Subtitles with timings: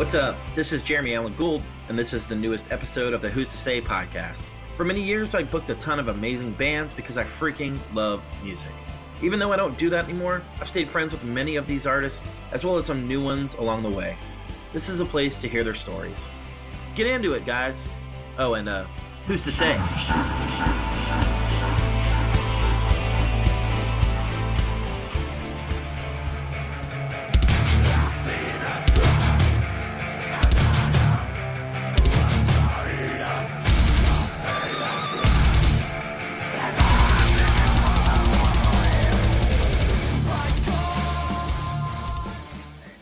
[0.00, 0.34] What's up?
[0.54, 3.58] This is Jeremy Alan Gould, and this is the newest episode of the Who's to
[3.58, 4.40] Say podcast.
[4.74, 8.72] For many years, I booked a ton of amazing bands because I freaking love music.
[9.20, 12.26] Even though I don't do that anymore, I've stayed friends with many of these artists,
[12.50, 14.16] as well as some new ones along the way.
[14.72, 16.24] This is a place to hear their stories.
[16.94, 17.84] Get into it, guys.
[18.38, 18.86] Oh, and uh,
[19.26, 19.78] who's to say?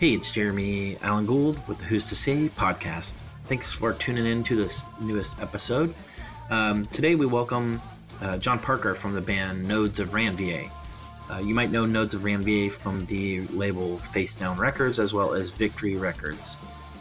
[0.09, 3.13] Hey, it's Jeremy Alan Gould with the Who's to Say podcast.
[3.45, 5.95] Thanks for tuning in to this newest episode.
[6.49, 7.79] Um, today we welcome
[8.23, 10.71] uh, Jon Parker from the band Nodes of Ranvier.
[11.31, 15.51] Uh, you might know Nodes of Ranvier from the label Facedown Records as well as
[15.51, 16.57] Victory Records.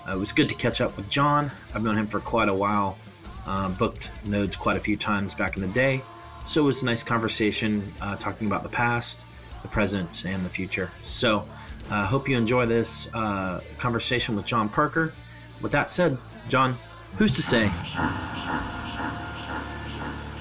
[0.05, 1.49] Uh, it was good to catch up with Jon.
[1.73, 2.97] I've known him for quite a while,
[3.45, 6.01] um, booked Nodes quite a few times back in the day.
[6.45, 9.21] So it was a nice conversation uh, talking about the past,
[9.61, 10.91] the present, and the future.
[11.03, 11.45] So
[11.89, 15.13] I uh, hope you enjoy this uh, conversation with Jon Parker.
[15.61, 16.17] With that said,
[16.49, 16.75] Jon,
[17.17, 17.67] who's to say?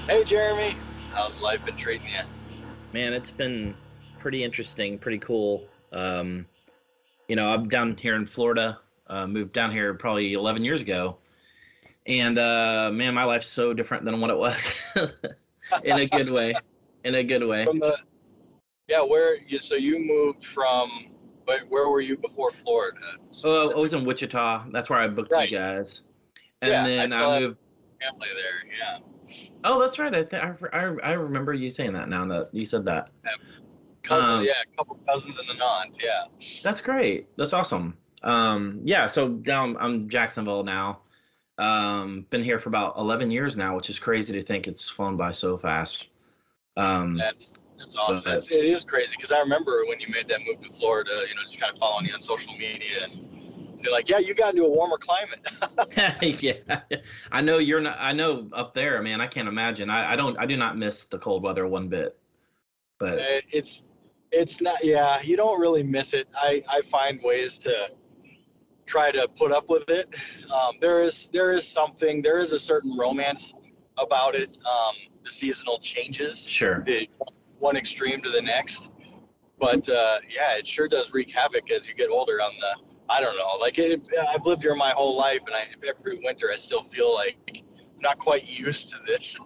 [0.07, 0.75] Hey, Jeremy.
[1.11, 2.19] How's life been treating you?
[2.91, 3.75] Man, it's been
[4.19, 5.65] pretty interesting, pretty cool.
[5.93, 6.45] Um,
[7.29, 8.79] you know, I'm down here in Florida.
[9.07, 11.15] Uh, moved down here probably 11 years ago,
[12.07, 14.69] and uh, man, my life's so different than what it was,
[15.85, 16.53] in a good way.
[17.05, 17.63] In a good way.
[17.63, 17.97] From the,
[18.89, 21.16] yeah, where you so you moved from
[21.47, 22.99] but where were you before Florida?
[23.43, 24.65] Oh, I was in Wichita.
[24.71, 25.49] That's where I booked right.
[25.49, 26.01] you guys.
[26.61, 27.57] And yeah, then I, I moved.
[27.99, 28.99] Family there, yeah.
[29.63, 30.13] Oh, that's right.
[30.13, 33.09] I think I, I remember you saying that now that you said that.
[33.23, 33.31] Yeah,
[34.03, 36.25] cousins, um, yeah, a couple cousins in the Nant, yeah.
[36.63, 37.27] That's great.
[37.37, 37.97] That's awesome.
[38.23, 40.99] Um, yeah, so down I'm Jacksonville now.
[41.57, 45.17] Um, been here for about 11 years now, which is crazy to think it's flown
[45.17, 46.07] by so fast.
[46.77, 48.21] Um, that's that's awesome.
[48.23, 51.23] But, that's, it is crazy because I remember when you made that move to Florida.
[51.27, 53.27] You know, just kind of following you on social media and
[53.77, 55.39] so like, yeah, you got into a warmer climate.
[56.41, 56.81] yeah,
[57.31, 57.97] I know you're not.
[57.99, 59.21] I know up there, man.
[59.21, 59.89] I can't imagine.
[59.89, 60.37] I, I don't.
[60.39, 62.17] I do not miss the cold weather one bit.
[62.99, 63.85] But uh, it's
[64.31, 64.83] it's not.
[64.83, 66.27] Yeah, you don't really miss it.
[66.35, 67.91] I I find ways to
[68.87, 70.15] try to put up with it.
[70.51, 72.23] Um, there is there is something.
[72.23, 73.53] There is a certain romance
[73.97, 74.57] about it.
[74.65, 76.45] Um, the seasonal changes.
[76.47, 76.83] Sure.
[76.85, 77.09] The,
[77.59, 78.91] one extreme to the next.
[79.59, 82.41] But uh, yeah, it sure does wreak havoc as you get older.
[82.41, 85.65] On the, I don't know, like it, I've lived here my whole life, and I
[85.87, 89.39] every winter I still feel like I'm not quite used to this.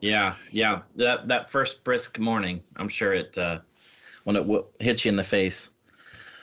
[0.00, 3.60] yeah, yeah, that that first brisk morning, I'm sure it uh,
[4.24, 5.70] when it w- hits you in the face.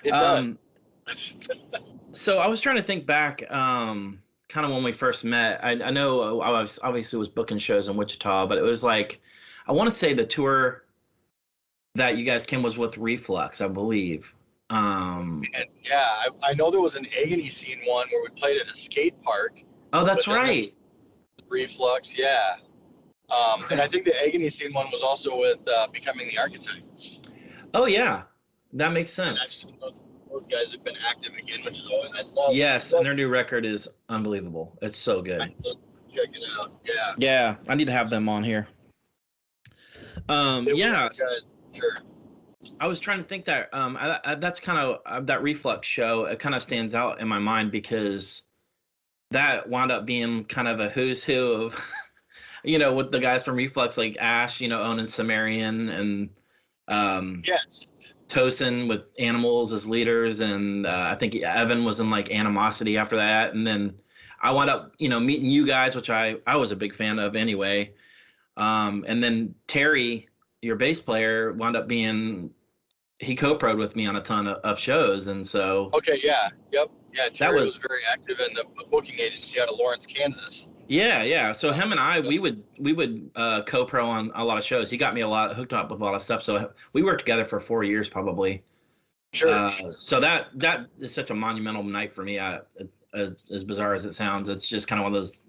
[0.04, 0.58] It um,
[1.06, 1.36] does.
[2.14, 3.44] so I was trying to think back.
[3.52, 5.64] Um, kind of when we first met.
[5.64, 9.22] I, I know I was obviously was booking shows in Wichita, but it was like
[9.68, 10.84] I want to say the tour
[11.96, 14.34] that you guys came was with Reflux, I believe.
[14.70, 18.62] Um, and yeah, I, I, know there was an agony scene one where we played
[18.62, 19.62] at a skate park.
[19.92, 20.74] Oh, that's right.
[21.50, 22.56] Reflux, yeah.
[23.30, 26.84] Um, and I think the agony scene one was also with uh, Becoming the Archetype.
[27.74, 28.24] Oh yeah,
[28.74, 29.68] that makes sense.
[30.32, 32.54] Those, guys have been active again, which is always I love.
[32.54, 34.78] Yes, and their new record is unbelievable.
[34.82, 35.40] It's so good.
[35.40, 36.80] Check it out.
[36.86, 37.14] Yeah.
[37.18, 38.68] Yeah, I need to have them on here.
[40.30, 41.10] Um, yeah.
[41.10, 42.00] Guys Sure.
[42.80, 45.88] I was trying to think that um, I, I, that's kind of uh, that reflux
[45.88, 46.26] show.
[46.26, 48.44] It kind of stands out in my mind because
[49.32, 51.76] that wound up being kind of a who's who of,
[52.64, 56.30] you know, with the guys from Reflux like Ash, you know, Onan Sumerian and
[56.88, 57.94] um, yes,
[58.32, 63.18] Tosin with Animals as leaders, and uh, I think Evan was in like Animosity after
[63.18, 63.94] that, and then
[64.42, 67.20] I wound up, you know, meeting you guys, which I I was a big fan
[67.20, 67.92] of anyway.
[68.56, 70.30] Um, and then Terry
[70.62, 72.52] your bass player wound up being
[73.20, 76.90] he co-proed with me on a ton of, of shows, and so okay, yeah, yep,
[77.14, 77.28] yeah.
[77.30, 80.68] Terry that was, was very active in the booking agency out of Lawrence, Kansas.
[80.92, 81.54] Yeah, yeah.
[81.54, 84.90] So him and I, we would we would uh, co-pro on a lot of shows.
[84.90, 86.44] He got me a lot hooked up with a lot of stuff.
[86.44, 88.62] So we worked together for four years, probably.
[89.32, 89.54] Sure.
[89.54, 92.40] Uh, so that that is such a monumental night for me.
[92.42, 92.60] I,
[93.14, 95.40] as, as bizarre as it sounds, it's just kind of one of those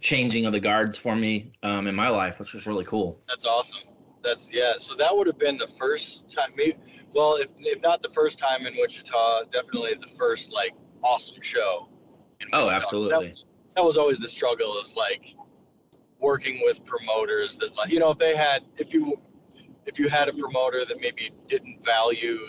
[0.00, 3.18] changing of the guards for me um, in my life, which was really cool.
[3.26, 3.88] That's awesome.
[4.22, 4.74] That's yeah.
[4.76, 6.50] So that would have been the first time.
[6.54, 6.76] Maybe,
[7.14, 11.88] well, if if not the first time in Wichita, definitely the first like awesome show.
[12.52, 13.10] oh, absolutely.
[13.10, 13.46] That was,
[13.76, 14.78] that was always the struggle.
[14.78, 15.34] Is like
[16.18, 19.14] working with promoters that like you know if they had if you
[19.84, 22.48] if you had a promoter that maybe didn't value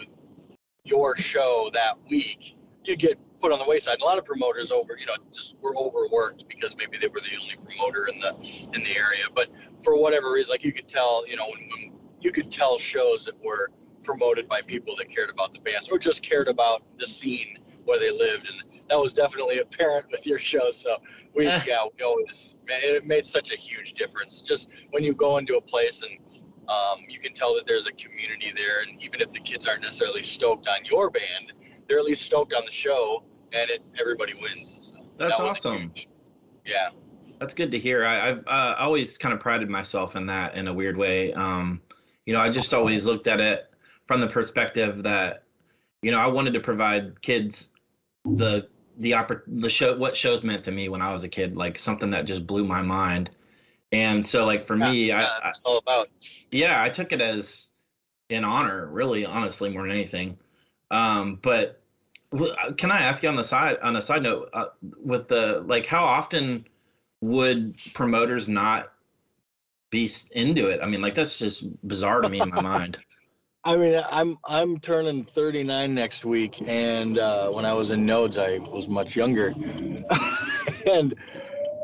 [0.83, 3.95] your show that week, you get put on the wayside.
[3.95, 7.19] And a lot of promoters over, you know, just were overworked because maybe they were
[7.19, 8.33] the only promoter in the
[8.73, 9.25] in the area.
[9.35, 9.49] But
[9.83, 13.25] for whatever reason, like you could tell, you know, when, when you could tell shows
[13.25, 13.69] that were
[14.03, 17.99] promoted by people that cared about the bands or just cared about the scene where
[17.99, 20.71] they lived, and that was definitely apparent with your show.
[20.71, 20.97] So
[21.33, 24.41] we, yeah, we always, man, it made such a huge difference.
[24.41, 27.93] Just when you go into a place and um, you can tell that there's a
[27.93, 31.53] community there, and even if the kids aren't necessarily stoked on your band,
[31.87, 33.23] they're at least stoked on the show,
[33.53, 34.93] and it everybody wins.
[34.93, 35.91] So That's that awesome.
[35.95, 36.09] Huge,
[36.65, 36.89] yeah.
[37.39, 38.05] That's good to hear.
[38.05, 41.33] I, have uh, always kind of prided myself in that in a weird way.
[41.33, 41.81] Um,
[42.25, 43.71] you know, I just always looked at it
[44.07, 45.43] from the perspective that,
[46.01, 47.69] you know, I wanted to provide kids
[48.35, 51.55] the the oppor- the show what shows meant to me when I was a kid,
[51.55, 53.29] like something that just blew my mind.
[53.91, 56.09] And so, like for yeah, me, yeah, I, it's all about.
[56.51, 57.69] Yeah, I took it as
[58.29, 60.37] an honor, really, honestly, more than anything.
[60.91, 61.81] Um, but
[62.33, 64.67] uh, can I ask you on the side on a side note uh,
[65.03, 66.67] with the like how often
[67.21, 68.93] would promoters not
[69.89, 70.81] be into it?
[70.81, 72.99] I mean, like that's just bizarre to me in my mind.
[73.67, 78.37] I mean, I'm I'm turning 39 next week, and uh, when I was in Nodes,
[78.37, 79.47] I was much younger,
[80.89, 81.13] and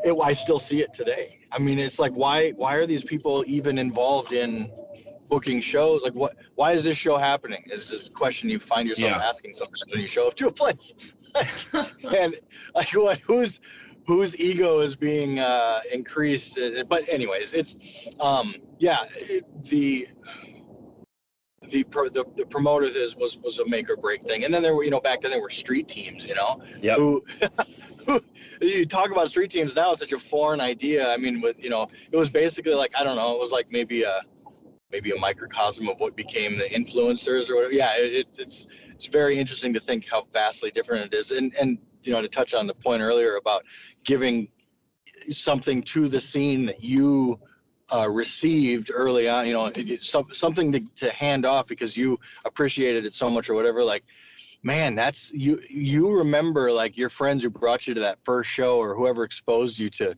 [0.02, 1.40] it, I still see it today.
[1.52, 4.72] I mean, it's like why why are these people even involved in
[5.28, 6.00] booking shows?
[6.00, 7.62] Like, what why is this show happening?
[7.66, 9.28] Is this a question you find yourself yeah.
[9.28, 10.94] asking sometimes when you show up to a place,
[12.16, 12.34] and
[12.74, 13.60] like what who's
[14.06, 16.58] whose ego is being uh, increased?
[16.88, 17.76] But anyways, it's
[18.20, 20.08] um, yeah it, the
[21.70, 24.44] the, the the promoter is was was a make or break thing.
[24.44, 26.98] And then there were you know back then there were street teams, you know, yep.
[26.98, 27.24] who,
[28.06, 28.20] who
[28.60, 29.92] you talk about street teams now.
[29.92, 31.10] It's such a foreign idea.
[31.12, 33.70] I mean, with you know, it was basically like I don't know, it was like
[33.70, 34.20] maybe a
[34.90, 37.72] maybe a microcosm of what became the influencers or whatever.
[37.72, 41.30] Yeah, it, it's it's very interesting to think how vastly different it is.
[41.30, 43.64] And and you know to touch on the point earlier about
[44.04, 44.48] giving
[45.30, 47.38] something to the scene that you
[47.94, 49.70] uh, received early on, you know,
[50.00, 54.02] some, something to, to hand off because you appreciated it so much or whatever, like,
[54.64, 58.78] man, that's you, you remember like your friends who brought you to that first show
[58.78, 60.16] or whoever exposed you to,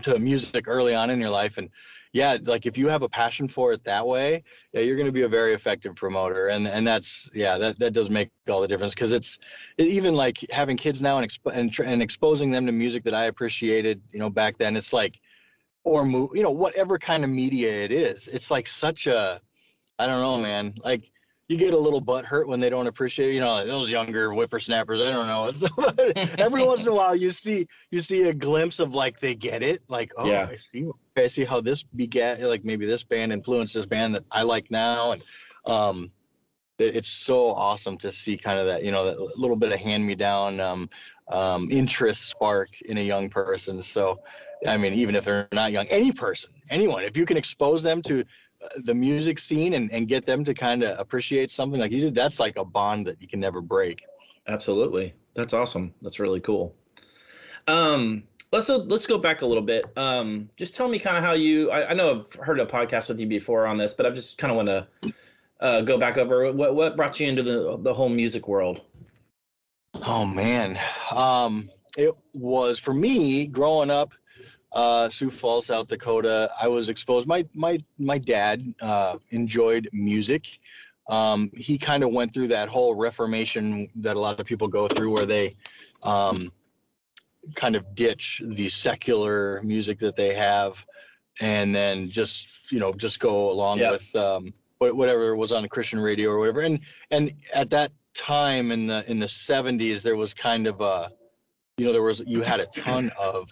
[0.00, 1.58] to music early on in your life.
[1.58, 1.68] And
[2.14, 4.42] yeah, like if you have a passion for it that way,
[4.72, 6.48] yeah, you're going to be a very effective promoter.
[6.48, 8.94] And, and that's, yeah, that, that does make all the difference.
[8.94, 9.38] Cause it's
[9.78, 13.14] it, even like having kids now and, exp- and, and exposing them to music that
[13.14, 15.20] I appreciated, you know, back then it's like,
[15.84, 18.28] or move, you know, whatever kind of media it is.
[18.28, 19.40] It's like such a,
[19.98, 20.74] I don't know, man.
[20.84, 21.10] Like
[21.48, 25.00] you get a little butt hurt when they don't appreciate, you know, those younger whippersnappers.
[25.00, 25.44] I don't know.
[25.52, 29.34] It's, every once in a while, you see you see a glimpse of like they
[29.34, 29.82] get it.
[29.88, 30.48] Like, oh, yeah.
[30.50, 30.88] I see.
[31.16, 32.42] I see how this began.
[32.42, 35.22] Like maybe this band influenced this band that I like now, and
[35.66, 36.10] um,
[36.78, 40.06] it's so awesome to see kind of that, you know, that little bit of hand
[40.06, 40.88] me down um,
[41.28, 43.82] um, interest spark in a young person.
[43.82, 44.20] So
[44.66, 48.02] I mean, even if they're not young, any person, anyone, if you can expose them
[48.02, 48.20] to
[48.62, 52.00] uh, the music scene and, and get them to kind of appreciate something like you
[52.00, 54.04] did, that's like a bond that you can never break.
[54.46, 55.14] Absolutely.
[55.34, 55.94] That's awesome.
[56.02, 56.74] That's really cool.
[57.68, 59.86] Um, let's let's go back a little bit.
[59.96, 61.70] Um, just tell me kind of how you.
[61.70, 64.36] I, I, know I've heard a podcast with you before on this, but I just
[64.38, 65.12] kind of want to
[65.60, 68.82] uh, go back over what what brought you into the the whole music world.
[70.06, 70.78] Oh man,
[71.14, 74.12] um, it was for me growing up
[74.72, 76.50] uh, Sioux Falls, South Dakota.
[76.60, 77.26] I was exposed.
[77.26, 80.60] My my my dad uh, enjoyed music.
[81.08, 84.88] Um, he kind of went through that whole reformation that a lot of people go
[84.88, 85.52] through, where they
[86.02, 86.52] um,
[87.54, 90.84] kind of ditch the secular music that they have,
[91.40, 93.92] and then just you know just go along yep.
[93.92, 96.60] with um, whatever was on the Christian radio or whatever.
[96.62, 101.12] And and at that time in the in the 70s, there was kind of a
[101.76, 103.50] you know there was you had a ton of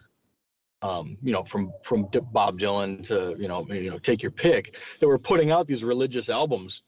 [0.83, 4.79] um, you know, from from Bob Dylan to you know, you know, take your pick,
[4.99, 6.83] that were putting out these religious albums,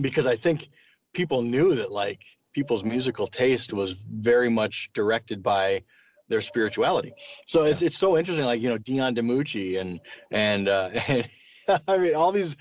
[0.00, 0.68] because I think
[1.14, 2.20] people knew that like
[2.52, 5.82] people's musical taste was very much directed by
[6.28, 7.12] their spirituality.
[7.46, 7.70] So yeah.
[7.70, 11.26] it's it's so interesting, like you know, Dion DiMucci and and uh, and
[11.88, 12.56] I mean all these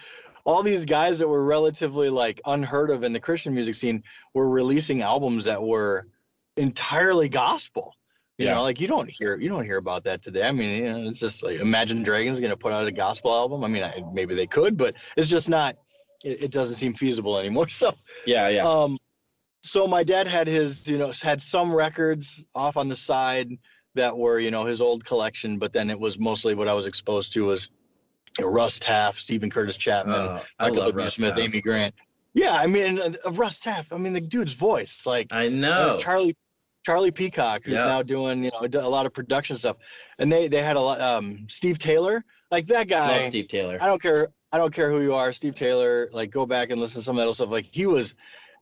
[0.46, 4.50] all these guys that were relatively like unheard of in the Christian music scene were
[4.50, 6.08] releasing albums that were
[6.56, 7.94] entirely gospel
[8.38, 8.56] you yeah.
[8.56, 10.44] know, like you don't hear you don't hear about that today.
[10.44, 13.32] I mean, you know, it's just like Imagine Dragons going to put out a gospel
[13.32, 13.64] album.
[13.64, 15.78] I mean, I, maybe they could, but it's just not.
[16.24, 17.68] It, it, doesn't seem feasible anymore.
[17.70, 17.94] So
[18.26, 18.68] yeah, yeah.
[18.68, 18.98] Um,
[19.62, 23.50] so my dad had his, you know, had some records off on the side
[23.94, 26.86] that were, you know, his old collection, but then it was mostly what I was
[26.86, 27.70] exposed to was
[28.38, 31.10] you know, Russ Taff, Steven Curtis Chapman, uh, Michael W.
[31.10, 31.44] Smith, Taff.
[31.44, 31.96] Amy Grant.
[32.34, 33.92] Yeah, I mean, uh, Russ Taff.
[33.94, 36.36] I mean, the dude's voice, like I know uh, Charlie
[36.86, 37.86] Charlie Peacock, who's Yeah.
[37.86, 39.78] now doing you know a lot of production stuff,
[40.20, 41.02] and they they had a lot.
[41.02, 43.22] Um, Steve Taylor, like that guy.
[43.22, 43.80] Love Steve Taylor.
[43.82, 44.30] I don't care.
[44.54, 46.10] I don't care who you are, Steve Taylor.
[46.14, 47.50] Like, go back and listen to some of that stuff.
[47.50, 48.14] Like, he was.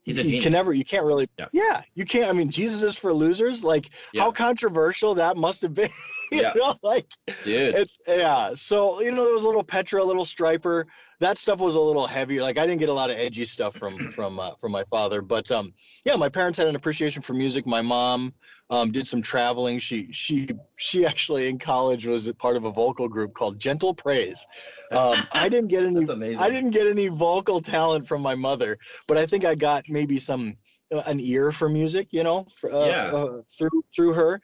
[0.03, 0.73] He's a you can never.
[0.73, 1.27] You can't really.
[1.39, 1.47] Yeah.
[1.53, 1.81] Yeah.
[1.95, 2.29] You can't.
[2.29, 3.63] I mean, Jesus is for losers.
[3.63, 4.23] Like, Yeah.
[4.23, 5.89] how controversial that must have been.
[6.31, 6.51] you Yeah.
[6.55, 7.07] know, like
[7.43, 7.75] Dude.
[7.75, 8.51] it's yeah.
[8.55, 10.85] So you know, there was a little Petra, a little Stryper.
[11.19, 12.41] That stuff was a little heavier.
[12.41, 15.21] Like, I didn't get a lot of edgy stuff from from uh, from my father,
[15.21, 15.73] but um,
[16.05, 17.65] yeah, my parents had an appreciation for music.
[17.65, 18.33] My mom
[18.69, 19.79] um, did some traveling.
[19.79, 23.93] She she she actually in college was a part of a vocal group called Gentle
[23.93, 24.45] Praise.
[24.91, 26.07] Um, I didn't get any.
[26.37, 28.77] I didn't get any vocal talent from my mother,
[29.07, 30.55] but I think I got maybe some
[30.93, 33.13] uh, an ear for music, you know, for, uh, Yeah.
[33.13, 34.41] uh, through through her.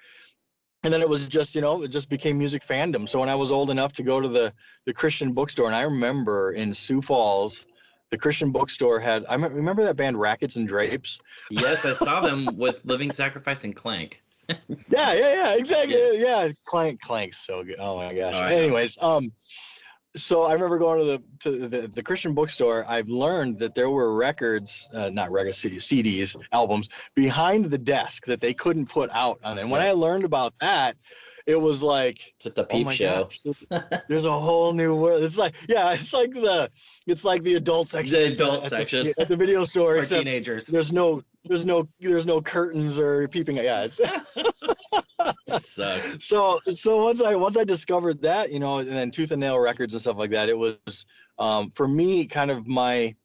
[0.84, 3.08] And then it was just, you know, it just became music fandom.
[3.10, 4.54] So when I was old enough to go to the
[4.86, 7.66] the Christian bookstore, and I remember in Sioux Falls,
[8.10, 9.26] the Christian bookstore had.
[9.30, 11.20] I remember that band Rackets and Drapes.
[11.50, 14.22] yes, I saw them with Living Sacrifice and Klank.
[14.90, 16.20] Yeah, yeah, yeah, exactly.
[16.20, 17.76] Yeah, Klank, Klank's so good.
[17.78, 18.34] Oh my gosh.
[18.36, 18.56] Oh, I know.
[18.58, 19.32] Anyways, um,
[20.16, 22.84] so I remember going to the to the, the Christian bookstore.
[22.90, 28.42] I've learned that there were records, uh, not records, CDs, albums behind the desk that
[28.42, 29.60] they couldn't put out on.
[29.60, 29.90] And when Yeah.
[29.90, 30.96] I learned about that,
[31.50, 33.24] it was like, It's at the oh peep my show.
[33.24, 35.24] gosh, there's- there's a whole new world.
[35.24, 36.70] It's like, yeah, it's like the,
[37.08, 38.20] it's like the adult section.
[38.20, 39.14] The adult at section.
[39.18, 40.02] at the video store.
[40.04, 40.66] For teenagers.
[40.68, 43.58] there's no, there's no, there's no curtains or peeping.
[43.58, 44.00] Yeah, it's.
[45.60, 46.18] Sucks.
[46.28, 49.60] so so once I once I discovered that, you know, and then Tooth and Nail
[49.60, 51.06] Records and stuff like that, it was
[51.40, 53.16] um, for me kind of my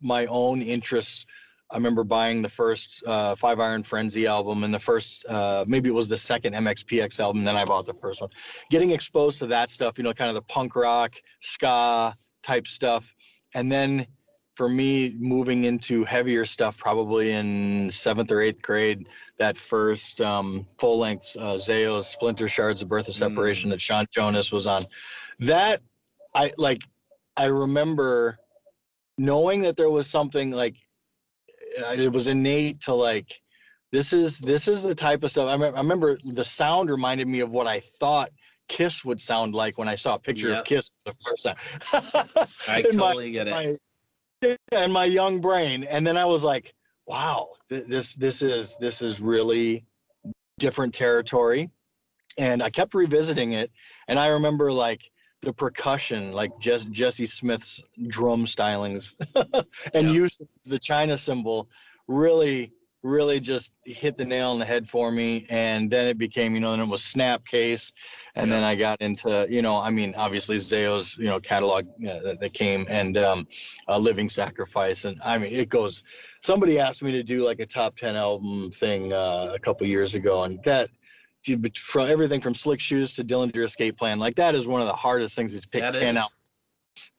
[0.00, 1.26] my own interests.
[1.72, 5.88] I remember buying the first uh, Five Iron Frenzy album and the first uh, maybe
[5.88, 7.44] it was the second MXPX album.
[7.44, 8.30] Then I bought the first one.
[8.70, 13.14] Getting exposed to that stuff, you know, kind of the punk rock, ska type stuff,
[13.54, 14.06] and then
[14.54, 20.66] for me moving into heavier stuff probably in seventh or eighth grade that first um,
[20.78, 24.84] full length uh, Zao Splinter Shards of Birth of Separation that Shawn Jonas was on.
[25.40, 25.80] That
[26.34, 26.82] I like.
[27.36, 28.38] I remember
[29.16, 30.76] knowing that there was something like
[31.76, 33.40] it was innate to like
[33.92, 35.48] this is this is the type of stuff.
[35.50, 38.30] I, me- I remember the sound reminded me of what I thought
[38.68, 40.58] Kiss would sound like when I saw a picture Yep.
[40.60, 42.48] of Kiss for the first time.
[42.68, 43.50] I In my- totally get it.
[43.50, 43.76] my
[44.72, 46.74] in my young brain and then i was like
[47.06, 49.84] wow th- this this is this is really
[50.58, 51.70] different territory
[52.38, 53.70] and i kept revisiting it
[54.08, 55.00] and i remember like
[55.42, 59.14] the percussion like just jesse smith's drum stylings
[59.94, 60.12] and Yeah.
[60.12, 61.68] use of the china cymbal
[62.08, 62.72] really
[63.04, 66.60] really just hit the nail on the head for me and then it became you
[66.60, 67.90] know and it was snapcase
[68.36, 68.56] and Yeah.
[68.58, 72.38] then i got into you know i mean obviously Zao's you know catalog uh, that-
[72.40, 73.48] that came and um
[73.88, 76.04] a living sacrifice and i mean it goes
[76.42, 80.14] somebody asked me to do like a top 10 album thing uh, a couple years
[80.14, 80.88] ago and that
[81.76, 84.92] from everything from slick shoes to dillinger escape plan like that is one of the
[84.94, 86.22] hardest things to pick That 10 is.
[86.22, 86.30] out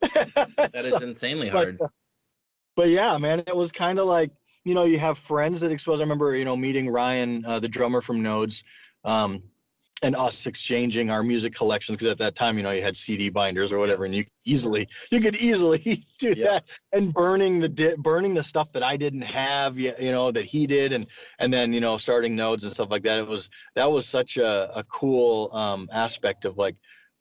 [0.57, 1.79] That is So- insanely but, hard.
[2.75, 4.31] but yeah, man, it was kind of like
[4.65, 5.99] you know you have friends that expose.
[5.99, 8.63] I remember you know meeting Ryan, uh, the drummer from Nodes,
[9.03, 9.41] um,
[10.03, 13.29] and us exchanging our music collections because at that time you know you had CD
[13.29, 16.45] binders or whatever, and you easily you could easily do Yeah.
[16.45, 20.31] that and burning the di- burning the stuff that I didn't have yet, you know
[20.31, 21.07] that he did, and
[21.39, 23.17] and then you know starting Nodes and stuff like that.
[23.17, 26.75] It was that was such a, a cool um, aspect of like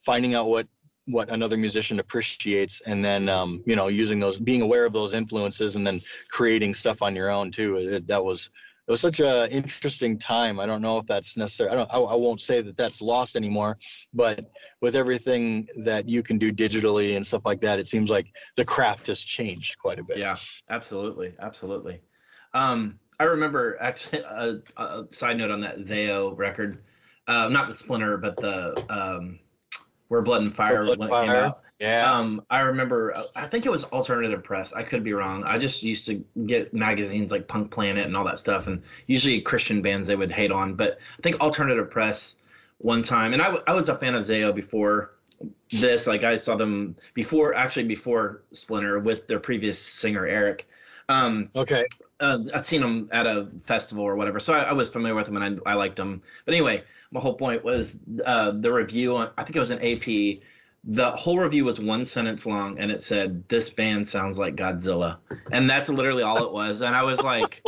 [0.04, 0.66] finding out what
[1.06, 5.14] what another musician appreciates and then um, you know using those being aware of those
[5.14, 8.50] influences and then creating stuff on your own too it, that was
[8.88, 11.98] it was such a interesting time i don't know if that's necessary i don't I,
[11.98, 13.78] I won't say that that's lost anymore
[14.12, 14.44] but
[14.80, 18.64] with everything that you can do digitally and stuff like that it seems like the
[18.64, 20.36] craft has changed quite a bit Yeah,
[20.70, 22.00] absolutely, absolutely.
[22.54, 26.84] Um, I remember actually a, a side note on that Zao record,
[27.26, 29.40] uh, not the Splinter, but the um,
[30.08, 31.54] Where Blood and Fire Blood when and it came Fire.
[31.82, 34.72] Yeah Um, I remember, uh, I think it was Alternative Press.
[34.72, 35.42] I could be wrong.
[35.44, 39.40] I just used to get magazines like Punk Planet and all that stuff, and usually
[39.40, 40.74] Christian bands they would hate on.
[40.74, 42.36] But I think Alternative Press
[42.78, 45.14] one time, and I, w- I was a fan of Zao before
[45.72, 46.06] this.
[46.06, 50.68] Like I saw them before, actually before Splinter with their previous singer Eric.
[51.08, 51.86] Um, okay
[52.20, 55.26] uh, I'd seen them at a festival or whatever, so I, I was familiar with
[55.26, 56.20] them and I, I liked them.
[56.44, 59.16] But anyway, my whole point was uh, the review.
[59.16, 60.42] On, I think it was an AP.
[60.84, 65.18] The whole review was one sentence long, and it said, "This band sounds like Godzilla,"
[65.52, 66.80] and that's literally all it was.
[66.80, 67.62] And I was like,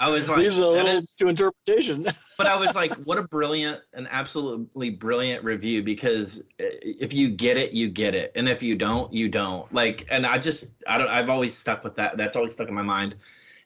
[0.00, 2.06] I was like, leaves a little is- to interpretation
[2.38, 7.28] but I was like, what a brilliant, an absolutely brilliant review because eh, if you
[7.28, 9.72] get it, you get it, and if you don't, you don't.
[9.72, 12.16] Like, and I just, I don't, I've always stuck with that.
[12.16, 13.14] That's always stuck in my mind.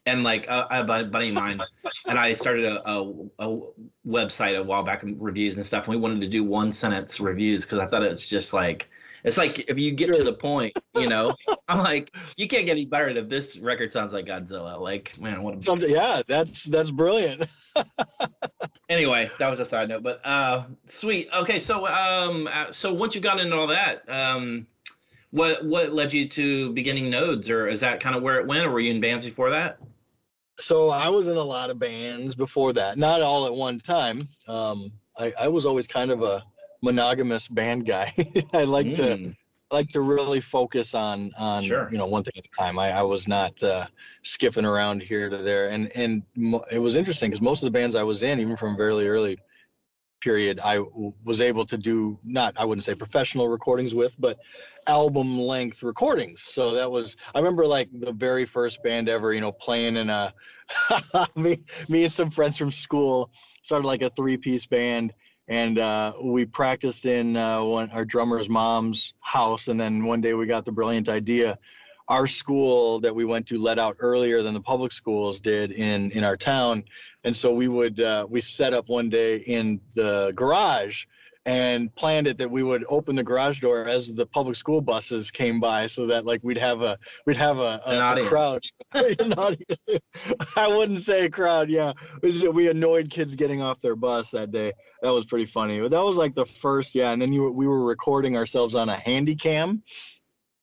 [0.06, 1.60] And like a, a buddy of mine
[2.06, 3.60] and I started a, a, a,
[4.06, 5.86] website a while back reviews and stuff.
[5.86, 8.88] And we wanted to do one sentence reviews because I thought it's just like
[9.24, 10.18] it's like if you get sure.
[10.18, 11.34] to the point, you know,
[11.68, 14.80] I'm like, you can't get any better than this record sounds like Godzilla.
[14.80, 17.48] Like, man, what a Something, yeah, that's that's brilliant.
[18.88, 21.28] anyway, that was a side note, but uh sweet.
[21.34, 24.66] Okay, so um uh, so once you got into all that, um
[25.32, 28.64] what what led you to beginning nodes or is that kind of where it went
[28.64, 29.78] or were you in bands before that?
[30.58, 34.28] So I was in a lot of bands before that, not all at one time.
[34.48, 36.44] Um I, I was always kind of a
[36.82, 38.12] monogamous band guy.
[38.52, 38.96] I like mm.
[38.96, 39.36] to
[39.70, 41.88] like to really focus on on sure.
[41.90, 42.78] you know one thing at a time.
[42.78, 43.86] I, I was not uh,
[44.22, 47.76] skipping around here to there, and and mo- it was interesting because most of the
[47.78, 49.38] bands I was in, even from very early
[50.20, 54.38] period, I w- was able to do not I wouldn't say professional recordings with, but
[54.86, 56.42] album length recordings.
[56.42, 60.10] So that was I remember like the very first band ever, you know, playing in
[60.10, 60.32] a
[61.36, 63.30] me me and some friends from school
[63.62, 65.12] started like a three piece band
[65.48, 70.34] and uh, we practiced in uh, one, our drummer's mom's house and then one day
[70.34, 71.58] we got the brilliant idea
[72.08, 76.10] our school that we went to let out earlier than the public schools did in
[76.12, 76.84] in our town.
[77.24, 81.04] And so we would uh, we set up one day in the garage
[81.46, 85.30] and planned it that we would open the garage door as the public school buses
[85.30, 88.62] came by so that like we'd have a we'd have a, a, a crowd.
[88.92, 91.92] I wouldn't say a crowd yeah.
[92.22, 94.72] We annoyed kids getting off their bus that day.
[95.02, 95.80] That was pretty funny.
[95.80, 98.88] But that was like the first yeah and then you we were recording ourselves on
[98.88, 99.82] a handy cam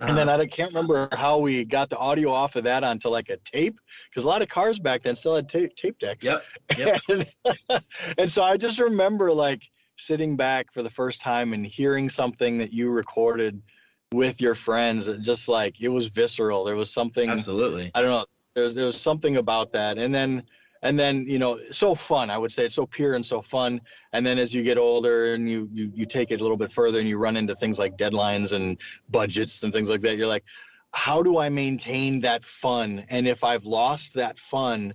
[0.03, 0.09] uh-huh.
[0.09, 0.43] And then uh-huh.
[0.43, 3.79] I can't remember how we got the audio off of that onto like a tape
[4.09, 6.25] because a lot of cars back then still had tape, tape decks.
[6.25, 6.43] Yep.
[6.77, 7.01] yep.
[7.09, 7.83] and,
[8.17, 9.61] and so I just remember like
[9.95, 13.61] sitting back for the first time and hearing something that you recorded
[14.11, 18.25] with your friends just like it was visceral there was something absolutely i don't know
[18.53, 20.43] there was, there was something about that and then
[20.83, 23.81] and then you know so fun i would say it's so pure and so fun
[24.13, 26.71] and then as you get older and you you, you take it a little bit
[26.71, 28.77] further and you run into things like deadlines and
[29.09, 30.43] budgets and things like that you're like
[30.91, 34.93] how do i maintain that fun and if i've lost that fun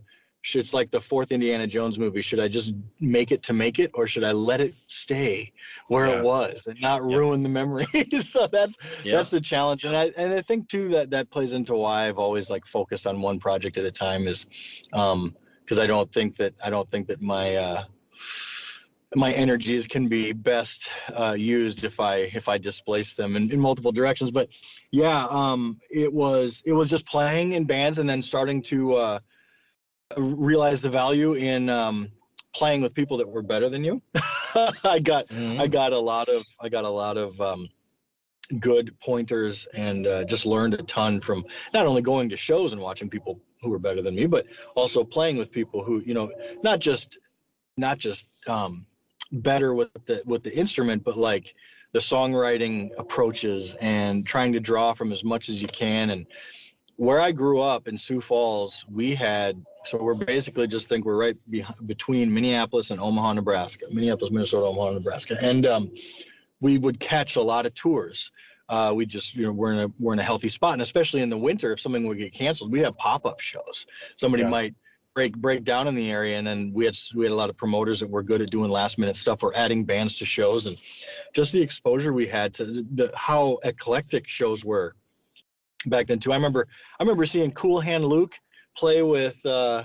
[0.55, 2.23] it's like the fourth Indiana Jones movie.
[2.23, 5.53] Should I just make it to make it, or should I let it stay
[5.89, 6.19] where yeah.
[6.19, 7.17] it was and not yeah.
[7.17, 7.87] ruin the memory?
[8.23, 9.17] so that's yeah.
[9.17, 12.19] that's the challenge, and I and I think too that that plays into why I've
[12.19, 14.47] always like focused on one project at a time is,
[14.93, 15.37] um,
[15.69, 17.85] because I don't think that I don't think that my uh,
[19.15, 23.61] my energies can be best uh, used if I if I displace them in, in
[23.61, 24.31] multiple directions.
[24.31, 24.49] But
[24.93, 29.19] yeah, um, it was it was just playing in bands and then starting to uh,
[30.17, 32.09] realized the value in um,
[32.55, 34.01] playing with people that were better than you.
[34.85, 35.61] I got mm-hmm.
[35.61, 37.69] I got a lot of I got a lot of um,
[38.59, 42.81] good pointers and uh, just learned a ton from not only going to shows and
[42.81, 46.31] watching people who were better than me, but also playing with people who you know
[46.63, 47.19] not just
[47.77, 48.87] not just um,
[49.33, 51.55] better with the with the instrument, but like
[51.93, 56.27] the songwriting approaches and trying to draw from as much as you can and
[56.97, 61.17] where I grew up in Sioux Falls, we had so we're basically just think we're
[61.17, 65.91] right be, between Minneapolis and Omaha, Nebraska, Minneapolis, Minnesota, Omaha, Nebraska, and um,
[66.61, 68.33] we would catch a lot of tours.
[68.69, 71.23] Uh, we just you know we're in a we're in a healthy spot, and especially
[71.23, 73.87] in the winter, if something would get canceled, we have pop up shows.
[74.17, 74.51] Somebody yeah.
[74.51, 74.75] might
[75.15, 77.57] break break down in the area, and then we had we had a lot of
[77.57, 80.77] promoters that were good at doing last minute stuff or adding bands to shows, and
[81.35, 84.95] just the exposure we had to the how eclectic shows were
[85.87, 86.33] back then too.
[86.33, 86.69] I remember
[87.01, 88.39] I remember seeing Cool Hand Luke
[88.77, 89.85] play with uh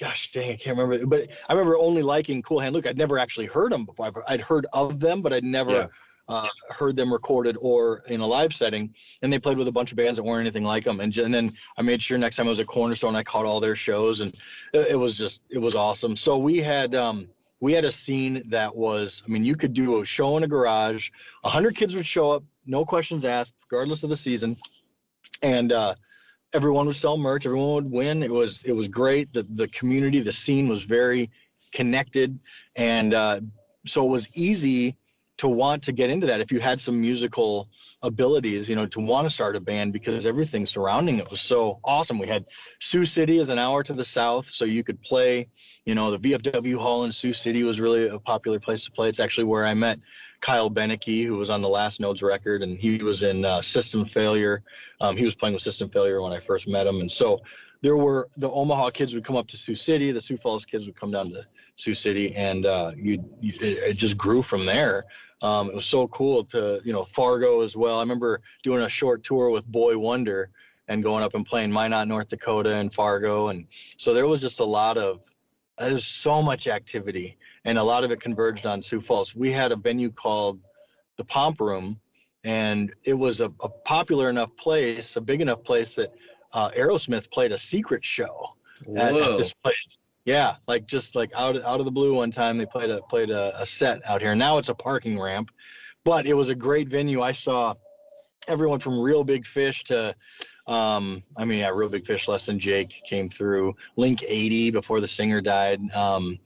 [0.00, 2.86] gosh dang I can't remember but I remember only liking Cool Hand Luke.
[2.86, 4.24] I'd never actually heard them before.
[4.26, 5.86] I'd heard of them but I'd never yeah.
[6.28, 8.94] Uh, heard them recorded or in a live setting.
[9.22, 11.00] And they played with a bunch of bands that weren't anything like them.
[11.00, 13.60] And, and then I made sure next time I was at Cornerstone I caught all
[13.60, 14.34] their shows and
[14.72, 16.16] it, it was just it was awesome.
[16.16, 17.28] So we had um
[17.60, 20.48] we had a scene that was i mean you could do a show in a
[20.48, 21.08] garage
[21.44, 24.54] A 100 kids would show up no questions asked regardless of the season
[25.42, 25.94] and uh,
[26.54, 27.46] everyone would sell merch.
[27.46, 28.22] Everyone would win.
[28.22, 29.32] It was it was great.
[29.32, 31.30] The the community, the scene was very
[31.72, 32.38] connected,
[32.76, 33.40] and uh,
[33.84, 34.96] so it was easy
[35.36, 37.68] to want to get into that if you had some musical
[38.02, 41.80] abilities, you know, to want to start a band because everything surrounding it was so
[41.84, 42.18] awesome.
[42.18, 42.44] We had
[42.80, 45.48] Sioux City is an hour to the south, so you could play,
[45.84, 49.08] you know, the VFW Hall in Sioux City was really a popular place to play.
[49.08, 49.98] It's actually where I met
[50.40, 54.04] Kyle Beneke, who was on the last Nodes record, and he was in uh, System
[54.04, 54.62] Failure.
[55.00, 57.40] Um, he was playing with System Failure when I first met him, and so
[57.80, 60.86] there were the Omaha kids would come up to Sioux City, the Sioux Falls kids
[60.86, 61.44] would come down to
[61.76, 65.06] Sioux City, and uh, you, you it, it, just grew from there.
[65.42, 67.98] Um, it was so cool to you know Fargo as well.
[67.98, 70.50] I remember doing a short tour with Boy Wonder
[70.88, 74.60] and going up and playing Minot, North Dakota, and Fargo, and so there was just
[74.60, 75.20] a lot of
[75.78, 79.34] there's so much activity, and a lot of it converged on Sioux Falls.
[79.34, 80.60] We had a venue called
[81.16, 81.98] the Pomp Room,
[82.44, 86.14] and it was a, a popular enough place, a big enough place that
[86.52, 88.50] uh, Aerosmith played a secret show
[88.96, 89.98] at, at, this place.
[90.24, 93.30] Yeah, like just like out out of the blue one time they played a played
[93.30, 94.34] a, a set out here.
[94.34, 95.50] Now it's a parking ramp,
[96.04, 97.20] but it was a great venue.
[97.20, 97.74] I saw
[98.48, 100.14] everyone from Real Big Fish to
[100.66, 103.74] um, I mean, yeah, Real Big Fish, Less Than Jake came through.
[103.96, 105.80] Link 80 before the singer died.
[105.94, 106.38] Um,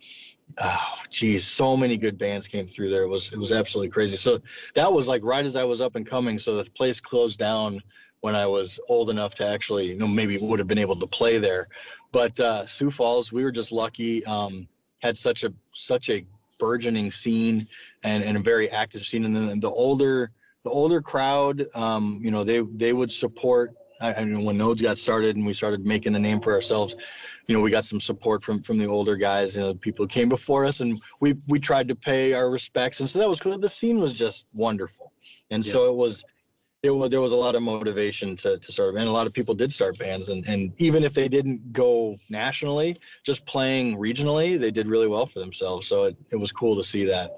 [0.59, 3.03] oh, geez, so many good bands came through there.
[3.03, 4.17] It was it was absolutely crazy.
[4.17, 4.41] So
[4.75, 6.39] that was like right as I was up and coming.
[6.39, 7.81] So the place closed down
[8.21, 11.07] when I was old enough to actually, you know, maybe would have been able to
[11.07, 11.69] play there.
[12.13, 14.25] But uh, Sioux Falls, we were just lucky.
[14.25, 14.69] Um,
[15.03, 16.25] had such a such a
[16.59, 17.69] burgeoning scene
[18.03, 19.25] and, and a very active scene.
[19.25, 20.33] And then the older
[20.65, 24.83] the older crowd, um, you know, they they would support I, I mean, when Nodes
[24.83, 26.97] got started and we started making a name for ourselves,
[27.47, 30.09] you know, we got some support from from the older guys, you know, people who
[30.09, 33.41] came before us, and we we tried to pay our respects, and so that was
[33.41, 33.59] cool.
[33.59, 35.13] The scene was just wonderful,
[35.51, 35.73] and yeah.
[35.73, 36.25] so it was.
[36.83, 39.27] It was there was a lot of motivation to, to sort of and a lot
[39.27, 43.97] of people did start bands and, and even if they didn't go nationally just playing
[43.97, 47.31] regionally they did really well for themselves so it, it was cool to see that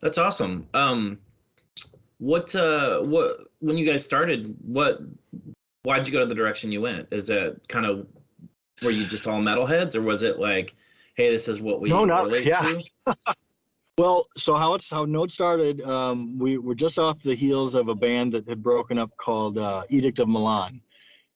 [0.00, 1.18] that's awesome um
[2.16, 5.00] what uh what when you guys started what
[5.82, 7.08] why'd you go to the direction you went?
[7.10, 8.06] Is that kind of
[8.82, 10.74] were you just all metalheads, or was it like,
[11.16, 12.80] hey, this is what we no, not, relate yeah.
[13.06, 13.16] to?
[14.02, 17.86] well, so how it's how Node started, um, we were just off the heels of
[17.86, 20.80] a band that had broken up called uh, Edict of Milan,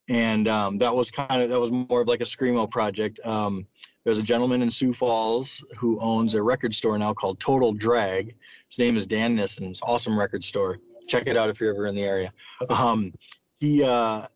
[0.09, 3.20] and um, that was kind of that was more of like a screamo project.
[3.24, 3.68] Um,
[4.02, 8.35] there's a gentleman in Sioux Falls who owns a record store now called Total Drag.
[8.68, 9.70] His name is Dan Nissen.
[9.70, 10.79] It's awesome record store.
[11.07, 12.33] Check it out if you're ever in the area.
[12.68, 13.14] Um,
[13.61, 14.26] he uh,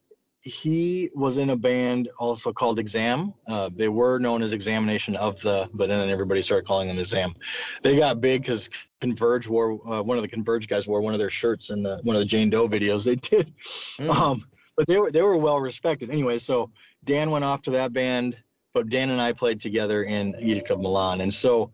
[0.43, 3.35] he was in a band also called Exam.
[3.47, 7.35] Uh, they were known as Examination of the, but then everybody started calling them Exam.
[7.83, 11.19] They got big because Converge wore uh, one of the Converge guys wore one of
[11.19, 13.53] their shirts in the, one of the Jane Doe videos they did.
[13.99, 14.15] Mm.
[14.15, 14.45] Um,
[14.77, 16.39] but they were they were well respected anyway.
[16.39, 16.71] So
[17.05, 18.37] Dan went off to that band,
[18.73, 21.71] but Dan and I played together in Edict of Milan, and so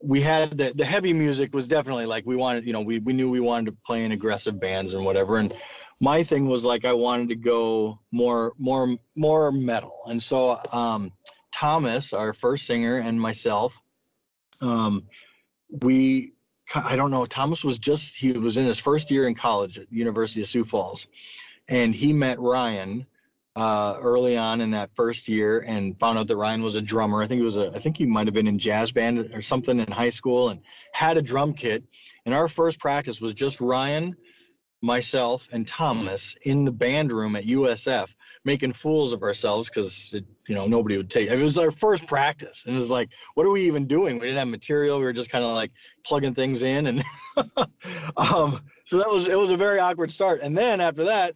[0.00, 2.64] we had the the heavy music was definitely like we wanted.
[2.64, 5.52] You know, we we knew we wanted to play in aggressive bands and whatever, and
[6.00, 11.12] my thing was like I wanted to go more more more metal, and so um,
[11.52, 13.80] Thomas, our first singer, and myself,
[14.60, 15.04] um,
[15.82, 16.32] we
[16.74, 17.26] I don't know.
[17.26, 20.64] Thomas was just he was in his first year in college at University of Sioux
[20.64, 21.06] Falls,
[21.68, 23.06] and he met Ryan
[23.56, 27.22] uh, early on in that first year and found out that Ryan was a drummer.
[27.22, 29.42] I think he was a I think he might have been in jazz band or
[29.42, 30.60] something in high school and
[30.92, 31.84] had a drum kit.
[32.26, 34.16] And our first practice was just Ryan
[34.84, 40.14] myself and Thomas in the band room at USF making fools of ourselves because
[40.46, 41.40] you know nobody would take it.
[41.40, 42.66] it was our first practice.
[42.66, 44.16] And it was like what are we even doing?
[44.16, 44.98] We didn't have material.
[44.98, 45.72] We were just kind of like
[46.04, 47.02] plugging things in and
[48.18, 50.40] um, so that was it was a very awkward start.
[50.42, 51.34] And then after that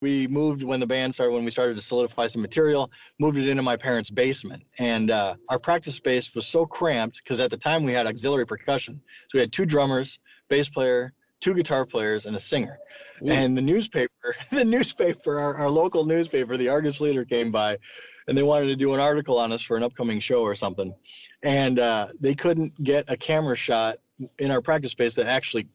[0.00, 3.48] we moved when the band started when we started to solidify some material moved it
[3.48, 4.62] into my parents basement.
[4.78, 8.46] And uh, our practice space was so cramped because at the time we had auxiliary
[8.46, 9.00] percussion.
[9.28, 12.78] So we had two drummers bass player two guitar players and a singer.
[13.22, 13.30] Ooh.
[13.30, 17.78] And the newspaper, the newspaper, our, our local newspaper, the Argus Leader came by
[18.26, 20.94] and they wanted to do an article on us for an upcoming show or something.
[21.42, 23.98] And uh, they couldn't get a camera shot
[24.38, 25.68] in our practice space that actually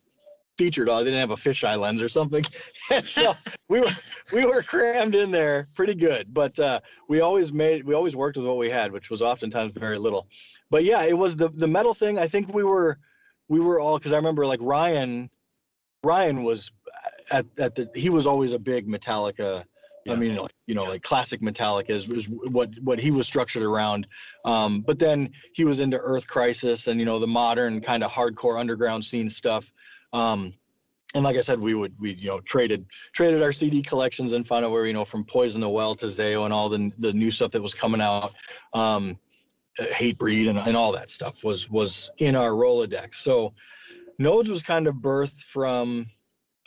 [0.58, 1.00] featured all.
[1.00, 2.44] They didn't have a fisheye lens or something.
[3.02, 3.36] so
[3.70, 3.92] we were
[4.32, 6.34] we were crammed in there pretty good.
[6.34, 9.72] But uh, we always made we always worked with what we had, which was oftentimes
[9.74, 10.28] very little.
[10.70, 12.20] But yeah, it was the the metal thing.
[12.20, 13.00] I think we were
[13.48, 15.30] we were all because I remember like Ryan
[16.04, 16.72] Ryan was
[17.32, 19.64] at, at the he was always a big Metallica.
[20.06, 20.14] Yeah.
[20.14, 23.64] I mean, like, you know, like classic Metallica is, is what what he was structured
[23.64, 24.06] around.
[24.44, 28.12] Um, but then he was into Earth Crisis and you know the modern kind of
[28.12, 29.72] hardcore underground scene stuff.
[30.12, 30.54] Um,
[31.16, 34.46] and like I said, we would we you know traded traded our CD collections and
[34.46, 37.14] found out where you know from Poison the Well to Zao and all the the
[37.14, 38.34] new stuff that was coming out.
[38.74, 39.18] Um,
[39.80, 43.16] Hatebreed and, and all that stuff was was in our Rolodex.
[43.16, 43.54] So
[44.20, 46.08] Nodes was kind of birthed from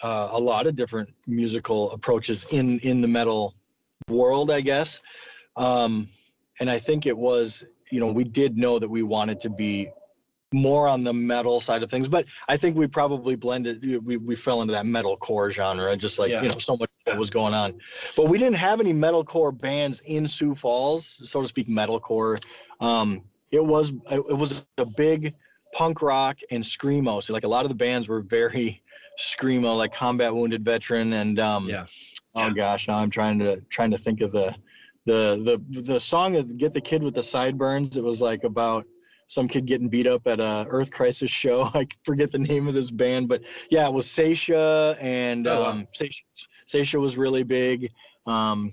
[0.02, 3.54] uh, a lot of different musical approaches in in the metal
[4.08, 5.00] world, I guess.
[5.56, 6.08] Um,
[6.60, 9.90] and I think it was, you know, we did know that we wanted to be
[10.52, 13.84] more on the metal side of things, but I think we probably blended.
[14.04, 16.42] We we fell into that metal core genre, just like yeah.
[16.42, 17.78] you know, so much that was going on.
[18.16, 22.00] But we didn't have any metal core bands in Sioux Falls, so to speak, metal
[22.00, 22.38] core.
[22.80, 25.34] Um, it was it was a big
[25.72, 27.22] punk rock and screamo.
[27.22, 28.82] So like a lot of the bands were very
[29.20, 31.86] screamo, like Combat Wounded Veteran and um, yeah.
[32.34, 34.54] Oh gosh, now I'm trying to trying to think of the
[35.06, 37.96] the the the song that get the kid with the sideburns.
[37.96, 38.84] It was like about
[39.28, 41.62] some kid getting beat up at a Earth Crisis show.
[41.74, 45.68] I forget the name of this band, but yeah, it was Saetia and Oh, wow.
[45.70, 46.22] um, Saetia,
[46.68, 47.90] Saetia was really big.
[48.26, 48.72] Um,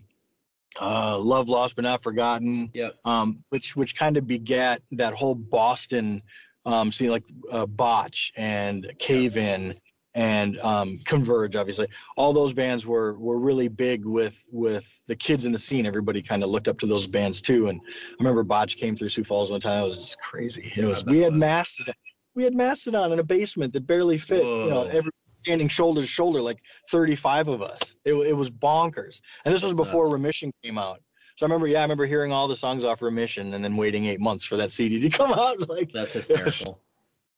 [0.81, 2.69] uh, Love Lost but Not Forgotten.
[2.73, 2.95] Yep.
[3.05, 6.21] Um, which which kind of begat that whole Boston
[6.65, 9.75] um, scene, like uh, Botch and Cave In
[10.15, 11.55] and um, Converge.
[11.55, 15.85] Obviously, all those bands were were really big with with the kids in the scene.
[15.85, 17.67] Everybody kind of looked up to those bands too.
[17.67, 19.83] And I remember Botch came through Sioux Falls one time.
[19.83, 20.71] It was just crazy.
[20.75, 21.33] It was we had.
[21.33, 21.95] Mastodon.
[22.35, 24.43] We had Mastodon in a basement that barely fit.
[24.43, 24.89] You know, Whoa.
[24.91, 27.95] every standing shoulder to shoulder, like 35 of us.
[28.05, 29.21] It, it was bonkers.
[29.45, 30.09] And this was before.
[30.09, 31.01] Remission came out.
[31.35, 34.05] So I remember, yeah, I remember hearing all the songs off Remission and then waiting
[34.05, 35.67] eight months for that CD to come out.
[35.69, 36.81] Like, That's hysterical.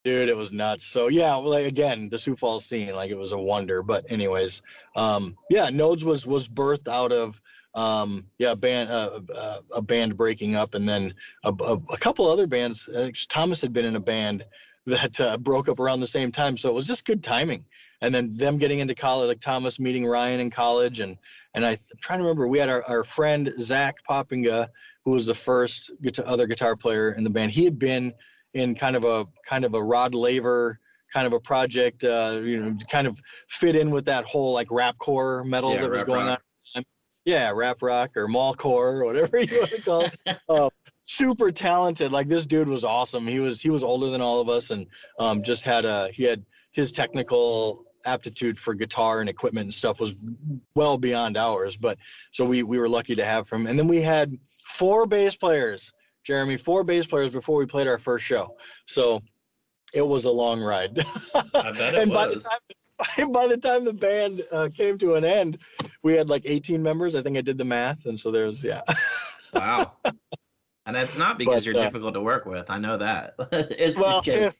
[0.03, 0.85] dude, it was nuts.
[0.85, 3.81] So yeah, like, again, the Sioux Falls scene, like it was a wonder.
[3.81, 4.61] But anyways,
[4.95, 7.41] um, yeah, Nodes was was birthed out of
[7.75, 11.97] um, yeah, a band uh, uh, a band breaking up, and then a, a, a
[11.97, 12.87] couple other bands.
[12.87, 14.45] Uh, Thomas had been in a band
[14.85, 17.65] that uh, broke up around the same time, so it was just good timing.
[18.01, 21.17] And then them getting into college, like Thomas meeting Ryan in college, and
[21.53, 24.67] and I, I'm trying to remember, we had our, our friend Zach Poppinga,
[25.05, 27.51] who was the first guitar, other guitar player in the band.
[27.51, 28.13] He had been
[28.53, 30.79] in kind of a kind of a Rod Laver
[31.13, 34.53] kind of a project, uh, you know, to kind of fit in with that whole
[34.53, 36.41] like rap core metal Yeah, that was going rock.
[36.75, 36.83] on.
[37.23, 40.37] Yeah, rap rock or mallcore or whatever you want to call it.
[40.49, 40.69] uh,
[41.05, 42.11] super talented.
[42.11, 43.25] Like this dude was awesome.
[43.27, 44.87] He was he was older than all of us and
[45.19, 49.99] um, just had a he had his technical aptitude for guitar and equipment and stuff
[49.99, 50.15] was
[50.75, 51.77] well beyond ours.
[51.77, 51.97] But
[52.31, 53.67] so we we were lucky to have him.
[53.67, 57.97] And then we had four bass players, Jeremy, four bass players before we played our
[57.97, 58.55] first show.
[58.85, 59.21] So
[59.93, 61.03] it was a long ride.
[61.33, 62.45] I bet it and by the was.
[62.45, 65.57] time by the time the band uh, came to an end,
[66.03, 67.15] we had like 18 members.
[67.15, 68.81] I think I did the math, and so there's yeah.
[69.53, 69.93] Wow.
[70.85, 72.69] And that's not because But, you're uh, difficult to work with.
[72.69, 73.35] I know that.
[73.51, 74.53] it's Well, because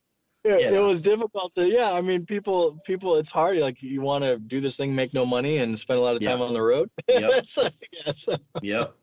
[0.45, 0.77] it, Yeah.
[0.79, 1.91] it was difficult to yeah.
[1.91, 3.57] I mean, people people it's hard.
[3.57, 6.21] Like you want to do this thing, make no money, and spend a lot of
[6.21, 6.89] time on the road.
[7.09, 7.47] Yep.
[7.47, 8.95] so, yeah, so, Yep.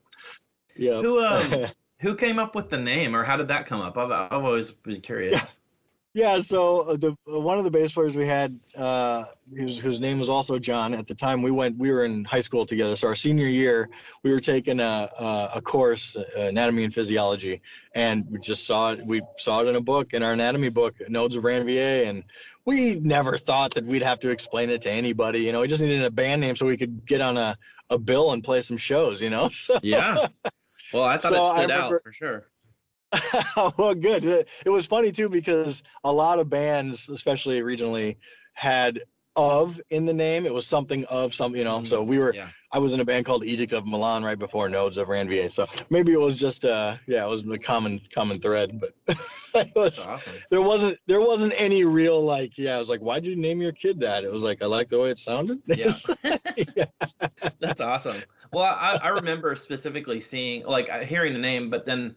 [0.77, 1.01] yeah.
[1.03, 1.67] Who um
[2.01, 3.97] who came up with the name or how did that come up?
[3.99, 5.41] I've, I've always been curious.
[6.15, 9.25] Yeah, so uh, the uh, one of the bass players we had, uh,
[9.57, 10.93] whose whose name was also John.
[10.93, 12.97] At the time, we went, we were in high school together.
[12.97, 13.89] So our senior year,
[14.23, 17.63] we were taking a a, a course, uh, anatomy and physiology,
[17.95, 19.07] and we just saw it.
[19.07, 22.25] We saw it in a book, in our anatomy book, Nodes of Ranvier, and
[22.67, 25.41] we never thought that we'd have to explain it to anybody.
[25.41, 27.57] You know, we just needed a band name so we could get on a
[27.89, 29.23] a bill and play some shows.
[29.23, 30.27] You know, so Yeah.
[30.93, 32.52] Well, I thought So it stood out for sure.
[33.77, 34.25] well, good.
[34.25, 38.17] It, was funny too because a lot of bands, especially regionally,
[38.55, 39.01] had
[39.35, 40.45] of in the name.
[40.45, 41.85] It was something of some, you know.
[41.85, 42.35] So we were.
[42.35, 42.49] Yeah.
[42.75, 45.51] I was in a band called Edict of Milan right before Nodes of Ranvier.
[45.51, 48.93] So maybe it was just uh yeah, it was a common common thread, but
[49.55, 50.35] it was awesome.
[50.51, 52.77] there wasn't there wasn't any real like yeah.
[52.77, 54.25] I was like, why'd you name your kid that?
[54.25, 55.61] It was like I like the way it sounded.
[55.67, 55.93] Yeah.
[56.77, 56.85] yeah.
[57.61, 58.23] That's awesome.
[58.53, 62.15] Well, I, I remember specifically seeing, like, uh, hearing the name, but then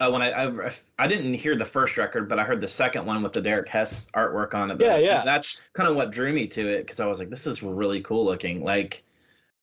[0.00, 3.04] uh, when I, I I didn't hear the first record, but I heard the second
[3.06, 4.80] one with the Derek Hess artwork on it.
[4.80, 5.22] Yeah, yeah.
[5.24, 8.00] That's kind of what drew me to it because I was like, this is really
[8.02, 8.62] cool looking.
[8.62, 9.04] Like,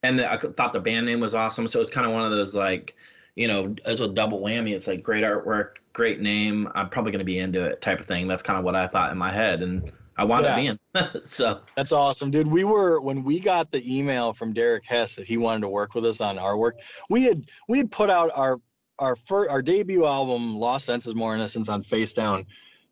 [0.04, 1.68] and I thought the band name was awesome.
[1.68, 2.96] So it's kind of one of those like,
[3.36, 4.76] you know, as a double whammy.
[4.76, 6.70] It's like great artwork, great name.
[6.76, 8.28] I'm probably going to be into it, type of thing.
[8.28, 10.80] That's kind of what I thought in my head, and I wound up being.
[11.26, 12.48] so That's awesome, dude.
[12.48, 15.94] We were when we got the email from Derek Hess that he wanted to work
[15.96, 16.78] with us on our work.
[17.10, 18.60] We had we had put out our
[19.00, 22.46] our first our debut album, Lost Senses More Innocence, on Facedown.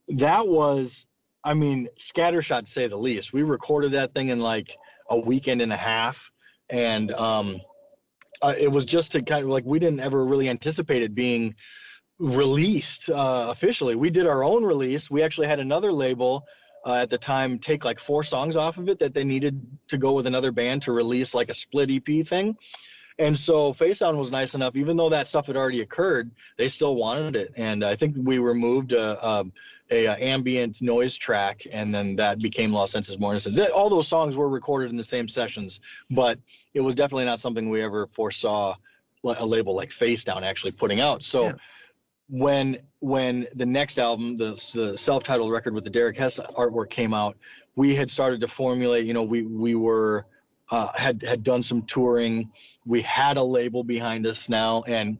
[0.09, 1.05] That was,
[1.43, 3.33] I mean, scattershot to say the least.
[3.33, 4.75] We recorded that thing in like
[5.09, 6.31] a weekend and a half,
[6.69, 7.61] and um,
[8.41, 11.55] uh, it was just to kind of like we didn't ever really anticipate it being
[12.19, 13.95] released uh, officially.
[13.95, 15.09] We did our own release.
[15.09, 16.45] We actually had another label
[16.85, 19.97] uh, at the time take like four songs off of it that they needed to
[19.97, 22.57] go with another band to release like a split EP thing.
[23.19, 26.95] And so Facedown was nice enough, even though that stuff had already occurred, they still
[26.95, 27.53] wanted it.
[27.55, 29.45] And I think we removed a, a,
[29.91, 33.55] a, uh, ambient noise track, and then that became Lost Senses More Innocence.
[33.55, 36.39] That- All those songs were recorded in the same sessions, but
[36.73, 38.75] it was definitely not something we ever foresaw
[39.23, 41.23] a label like Facedown actually putting out.
[41.23, 41.53] So Yeah.
[42.29, 47.13] when when the next album, the, the self-titled record with the Derek Hess artwork came
[47.13, 47.37] out,
[47.75, 49.05] we had started to formulate.
[49.05, 50.25] You know, we we were
[50.71, 52.51] uh, had had done some touring.
[52.85, 55.19] We had a label behind us now, and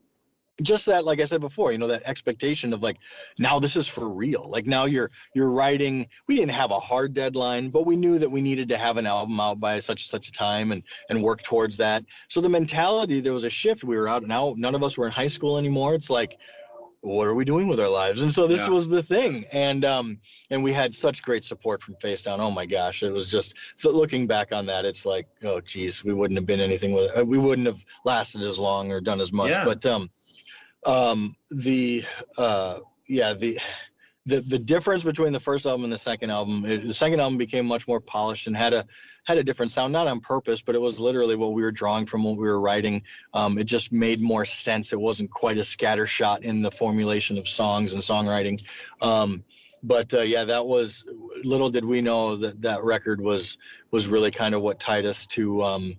[0.62, 2.98] just that like i said before you know that expectation of like
[3.40, 4.48] now this is for real.
[4.48, 6.08] Like now you're you're writing.
[6.28, 9.08] We didn't have a hard deadline but we knew that we needed to have an
[9.08, 12.04] album out by such such a time and and work towards that.
[12.30, 13.84] So the mentality there was a shift.
[13.84, 15.96] We were out now none of us were in high school anymore.
[15.96, 16.38] It's like
[17.04, 18.70] what are we doing with our lives and so this Yeah.
[18.70, 20.20] was the thing and um
[20.52, 24.26] and we had such great support from Facedown oh my gosh it was just looking
[24.26, 27.68] back on that it's like oh geez we wouldn't have been anything with we wouldn't
[27.68, 29.66] have lasted as long or done as much Yeah.
[29.66, 30.10] but um
[30.86, 32.06] um the
[32.38, 33.60] uh yeah the
[34.26, 37.38] the the difference between the first album and the second album it, the second album
[37.38, 38.86] became much more polished and had a
[39.24, 42.06] had a different sound not on purpose but it was literally what we were drawing
[42.06, 43.02] from what we were writing
[43.34, 47.48] um it just made more sense it wasn't quite as scattershot in the formulation of
[47.48, 48.62] songs and songwriting
[49.02, 49.44] um
[49.84, 51.06] but uh, yeah that was
[51.44, 53.58] little did we know that that record was
[53.92, 55.96] was really kind of what tied us to um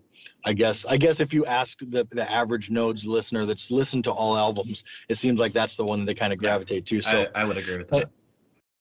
[0.46, 4.12] I guess I guess if you ask the the average nodes listener that's listened to
[4.12, 7.00] all albums, it seems like that's the one that they kind of gravitate to.
[7.00, 8.10] So I, I would agree with that.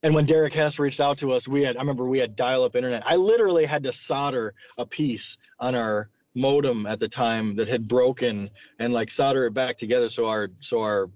[0.04, 2.76] And when Derek Hess reached out to us, we had I remember we had dial-up
[2.76, 3.04] internet.
[3.06, 7.88] I literally had to solder a piece on our modem at the time that had
[7.88, 11.10] broken and like solder it back together so our so our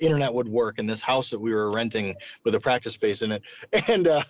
[0.00, 3.32] internet would work in this house that we were renting with a practice space in
[3.32, 3.42] it.
[3.88, 4.22] And uh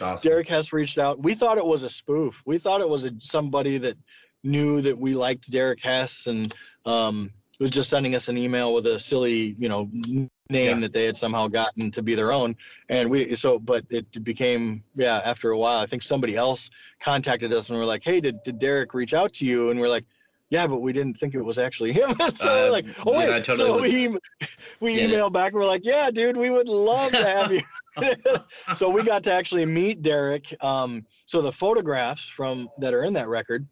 [0.00, 0.18] awesome.
[0.22, 1.22] Derek Hess reached out.
[1.22, 2.42] We thought it was a spoof.
[2.46, 3.96] We thought it was a, somebody that
[4.42, 6.52] knew that we liked Derek Hess and
[6.84, 7.30] um,
[7.62, 10.80] was just sending us an email with a silly, you know, name Yeah.
[10.80, 12.54] that they had somehow gotten to be their own.
[12.90, 15.20] And we so, but it became yeah.
[15.24, 16.68] After a while, I think somebody else
[17.00, 19.70] contacted us and we're like, hey, did did Derek reach out to you?
[19.70, 20.04] And we're like.
[20.50, 22.14] Yeah, but we didn't think it was actually him.
[22.34, 24.08] so we're Uh, like, oh wait, totally so was- we
[24.80, 25.52] we emailed back.
[25.52, 27.62] and We're like, yeah, dude, we would love to have you.
[28.74, 30.54] so we got to actually meet Derek.
[30.62, 33.66] Um, so the photographs from that are in that record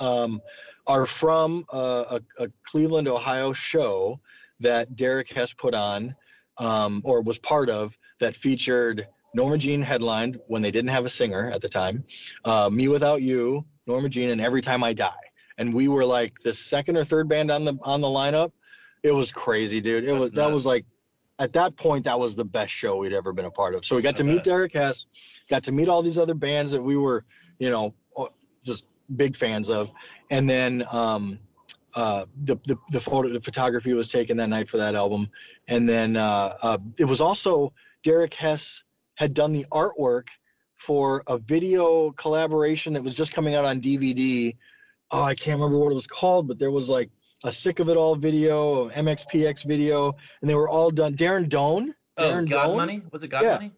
[0.00, 0.42] um,
[0.86, 4.20] are from a, a, a Cleveland, Ohio show
[4.60, 6.14] that Derek has put on
[6.58, 11.08] um, or was part of that featured Norma Jean headlined when they didn't have a
[11.08, 12.04] singer at the time,
[12.44, 15.10] uh, Me Without You, Norma Jean, and Every Time I Die.
[15.58, 18.52] And we were like the second or third band on the on the lineup.
[19.02, 20.04] It was crazy, dude.
[20.04, 20.86] It That's was that was like
[21.38, 23.84] at that point that was the best show we'd ever been a part of.
[23.84, 24.44] So we got to meet.
[24.44, 25.06] Derek Hess,
[25.48, 27.24] got to meet all these other bands that we were,
[27.58, 27.94] you know,
[28.64, 29.90] just big fans of,
[30.30, 31.38] and then um,
[31.94, 35.28] uh, the, the the photo the photography was taken that night for that album,
[35.68, 37.72] and then uh, uh, it was also
[38.02, 38.82] Derek Hess
[39.16, 40.28] had done the artwork
[40.76, 44.56] for a video collaboration that was just coming out on DVD.
[45.10, 47.10] Oh, I can't remember what it was called, but there was like
[47.44, 51.14] a sick of it all video, MXPX video, and they were all done.
[51.14, 51.94] Darren Doan.
[52.16, 52.76] oh, Darren God Doan?
[52.76, 53.02] Money?
[53.12, 53.52] Was it God Yeah.
[53.54, 53.72] Money?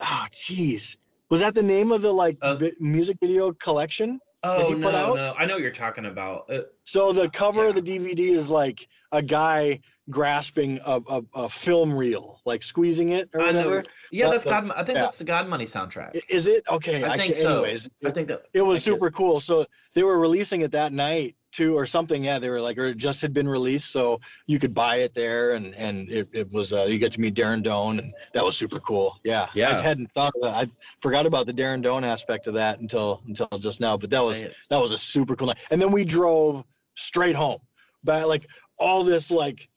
[0.00, 0.96] Oh, jeez.
[1.30, 4.20] Was that the name of the like Uh, vi- music video collection?
[4.44, 6.50] Oh no, no, I know what you're talking about.
[6.50, 11.48] Uh, So the cover of the DVD is like a guy grasping a, a, a
[11.48, 13.58] film reel, like squeezing it or I know.
[13.68, 13.84] whatever.
[14.10, 14.70] Yeah, Uh, that's the- God.
[14.72, 15.02] I think yeah.
[15.02, 16.20] that's the God Money soundtrack.
[16.28, 17.04] Is it okay?
[17.04, 17.62] I think can't- so.
[17.62, 19.38] Anyways, I think that it was I super cool.
[19.38, 22.24] So they were releasing it that night too, or something.
[22.24, 25.14] Yeah, they were like, or it just had been released, so you could buy it
[25.14, 28.44] there, and and it, it was uh, you get to meet Darren Doan, and that
[28.44, 29.20] was super cool.
[29.24, 29.76] Yeah, Yeah.
[29.78, 30.54] I hadn't thought of that.
[30.56, 30.66] I
[31.00, 33.96] forgot about the Darren Doan aspect of that until until just now.
[33.96, 34.52] But that was Man.
[34.70, 35.58] that was a super cool night.
[35.70, 37.60] And then we drove straight home,
[38.02, 38.46] but like
[38.78, 39.68] all this like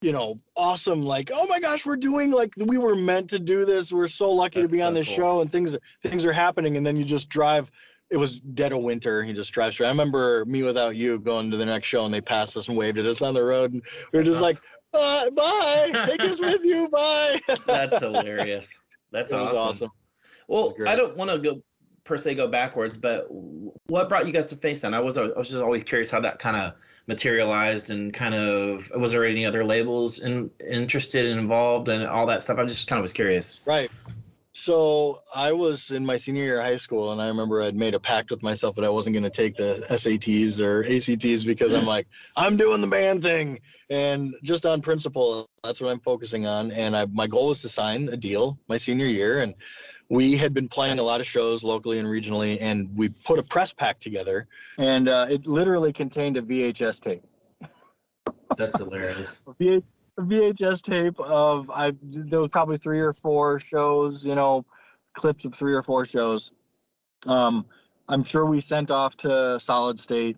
[0.00, 3.64] you know awesome like oh my gosh we're doing like we were meant to do
[3.64, 5.16] this we're so lucky to That's be on so this cool.
[5.16, 7.70] show and things are things are happening and then you just drive
[8.14, 11.50] it was dead of winter He just drives straight i remember me without you going
[11.50, 13.72] to the next show and they passed us and waved at us on the road
[13.72, 14.58] and we were just like
[14.92, 18.68] bye bye take us with you bye That's hilarious.
[19.10, 19.56] That's awesome.
[19.56, 19.90] awesome
[20.46, 20.74] Well.
[20.86, 21.60] I don't want to go
[22.04, 23.26] per se go backwards, but
[23.86, 24.94] what brought you guys to Facedown?
[24.94, 26.74] I was I was just always curious how that kind of
[27.06, 32.26] materialized and kind of was there any other labels in, interested and involved and all
[32.26, 32.58] that stuff?
[32.58, 33.60] I just kind of was curious.
[33.66, 33.90] Right.
[34.56, 37.92] So I was in my senior year of high school, and I remember I'd made
[37.92, 41.72] a pact with myself that I wasn't going to take the SATs or ACTs because
[41.74, 43.58] I'm like, I'm doing the band thing,
[43.90, 46.70] and just on principle, that's what I'm focusing on.
[46.70, 49.56] And I, my goal was to sign a deal my senior year, and
[50.08, 53.42] we had been playing a lot of shows locally and regionally, and we put a
[53.42, 54.46] press pack together,
[54.78, 57.24] and uh, it literally contained a VHS tape.
[58.56, 59.40] That's hilarious.
[59.48, 59.82] a V- a
[60.18, 64.64] VHS tape of I there was probably three or four shows, you know,
[65.14, 66.52] clips of three or four shows.
[67.26, 67.66] Um,
[68.08, 70.36] I'm sure we sent off to Solid State,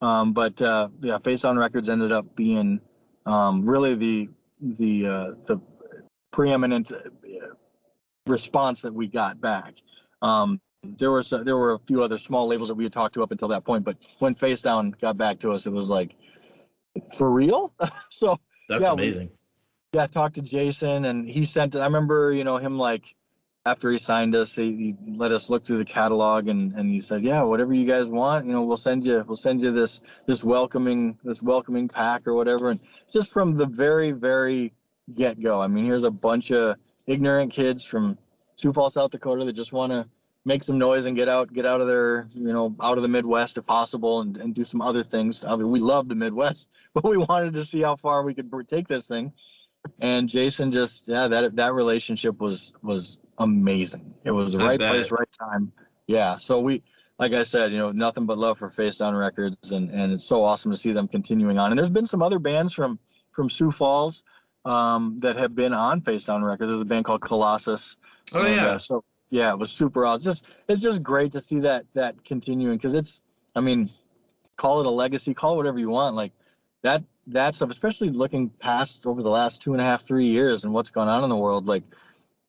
[0.00, 2.80] um, but uh, yeah, Facedown Records ended up being
[3.24, 4.28] um, really the
[4.60, 5.58] the uh, the
[6.30, 6.98] preeminent uh,
[8.26, 9.74] response that we got back.
[10.20, 13.22] Um, there was there were a few other small labels that we had talked to
[13.22, 16.14] up until that point, but when Facedown got back to us, it was like
[17.16, 17.72] for real.
[18.10, 18.38] so
[18.68, 19.30] That's Yeah, we- amazing.
[19.92, 23.14] yeah, I talked to Jason and he sent I remember, you know, him like
[23.66, 27.00] after he signed us, he, he let us look through the catalog and, and he
[27.00, 30.00] said, Yeah, whatever you guys want, you know, we'll send you we'll send you this
[30.26, 32.70] this welcoming this welcoming pack or whatever.
[32.70, 34.72] And just from the very, very
[35.14, 35.60] get go.
[35.60, 38.16] I mean, here's a bunch of ignorant kids from
[38.56, 40.08] Sioux Falls, South Dakota that just wanna
[40.44, 43.08] make some noise and get out get out of there, you know out of the
[43.08, 46.68] midwest if possible and, and do some other things I mean, we love the midwest
[46.94, 49.32] but we wanted to see how far we could take this thing
[50.00, 54.14] and Jason just yeah that that relationship was was amazing.
[54.24, 54.90] It was the I right bet.
[54.90, 55.72] place, right time.
[56.06, 56.82] Yeah, so we
[57.18, 60.42] like I said, you know, nothing but love for Facedown Records, and and it's so
[60.42, 61.70] awesome to see them continuing on.
[61.70, 62.98] And there's been some other bands from
[63.32, 64.24] from Sioux Falls
[64.64, 66.70] um, that have been on Facedown Records.
[66.70, 67.96] There's a band called Colossus.
[68.32, 68.66] Oh and, yeah.
[68.66, 70.24] uh, so yeah, it was super awesome.
[70.24, 73.22] Just it's just great to see that that continuing because it's
[73.56, 73.90] I mean,
[74.56, 76.16] call it a legacy, call it whatever you want.
[76.16, 76.32] Like
[76.82, 80.64] that that stuff, especially looking past over the last two and a half, three years
[80.64, 81.84] and what's gone on in the world, like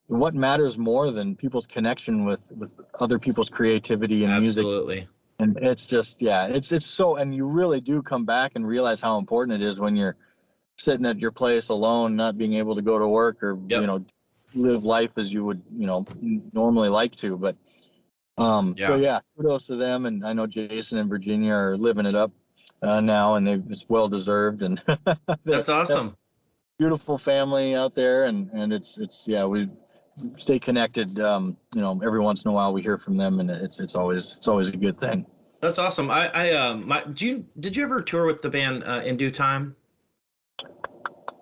[0.08, 5.08] what matters more than people's connection with with other people's creativity and music Absolutely.
[5.40, 9.00] and it's just yeah it's it's so and you really do come back and realize
[9.00, 10.16] how important it is when you're
[10.78, 13.80] sitting at your place alone not being able to go to work or Yep.
[13.80, 14.04] you know
[14.56, 16.04] live life as you would you know
[16.52, 17.56] normally like to but
[18.38, 18.96] um so Yeah.
[18.96, 22.32] yeah kudos to them and i know jason and virginia are living it up
[22.82, 24.82] uh, now and they it's well deserved and
[25.44, 26.16] That's awesome.
[26.78, 29.68] beautiful family out there and and it's it's yeah we
[30.36, 33.50] stay connected um you know every once in a while we hear from them and
[33.50, 35.26] it's it's always it's always a good thing
[35.60, 36.10] That's awesome.
[36.10, 39.16] I, I, um, my, do you, did you ever tour with the band uh, in
[39.16, 39.74] due time?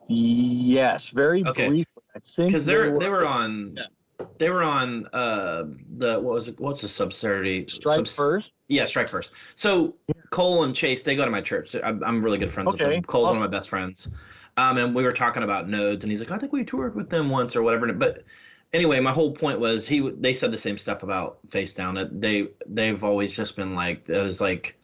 [0.09, 1.67] Yes, very Okay.
[1.67, 1.94] briefly.
[2.15, 4.27] I think Because they're they were on, Yeah.
[4.39, 5.65] they were on uh
[5.99, 6.59] the what was it?
[6.61, 7.67] What's the subsidiary?
[7.69, 8.51] strike subs- first.
[8.69, 9.33] Yeah, Strike First.
[9.57, 9.95] So
[10.31, 11.77] Cole and Chase, they go to my church.
[11.85, 13.03] I'm, I'm really good friends with Okay, them.
[13.03, 14.09] Cole's one of my best friends.
[14.57, 17.11] Um, and we were talking about nodes, and he's like, I think we toured with
[17.11, 17.93] them once or whatever.
[17.93, 18.25] But
[18.73, 20.09] anyway, my whole point was he.
[20.19, 21.95] They said the same stuff about Facedown.
[21.95, 24.77] That they they've always just been like it was like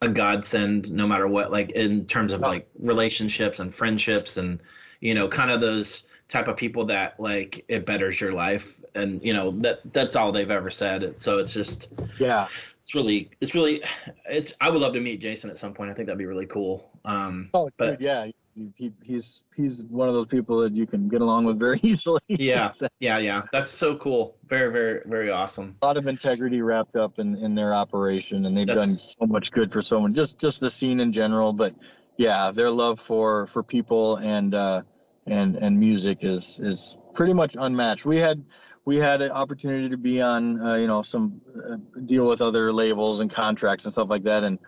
[0.00, 1.52] a godsend, no matter what.
[1.52, 4.62] Like in terms of like relationships and friendships, and
[5.00, 8.80] you know, kind of those type of people that like it betters your life.
[8.94, 11.18] And you know that that's all they've ever said.
[11.18, 12.48] So it's just Yeah,
[12.90, 13.82] it's really it's really
[14.26, 16.46] it's i would love to meet jason at some point i think that'd be really
[16.46, 18.26] cool um oh, But- yeah.
[18.56, 21.78] He, he, he's he's one of those people that you can get along with very
[21.84, 22.20] easily.
[22.26, 22.72] Yeah.
[22.98, 27.20] Yeah yeah that's so cool very very very awesome A lot of integrity wrapped up
[27.20, 30.12] in in their operation, and they've done so much good for someone.
[30.12, 31.74] Just just the scene in general, but
[32.16, 34.82] yeah, their love for for people and uh
[35.26, 38.04] and and music is is pretty much unmatched.
[38.04, 38.44] We had
[38.84, 42.72] we had an opportunity to be on uh, you know some uh, deal with other
[42.72, 44.58] labels and contracts and stuff like that and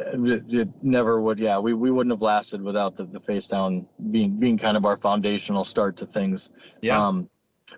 [0.00, 3.86] uh, it, it never would yeah we, we wouldn't have lasted without the, the Facedown
[4.10, 6.50] being being kind of our foundational start to things
[6.80, 7.30] yeah um,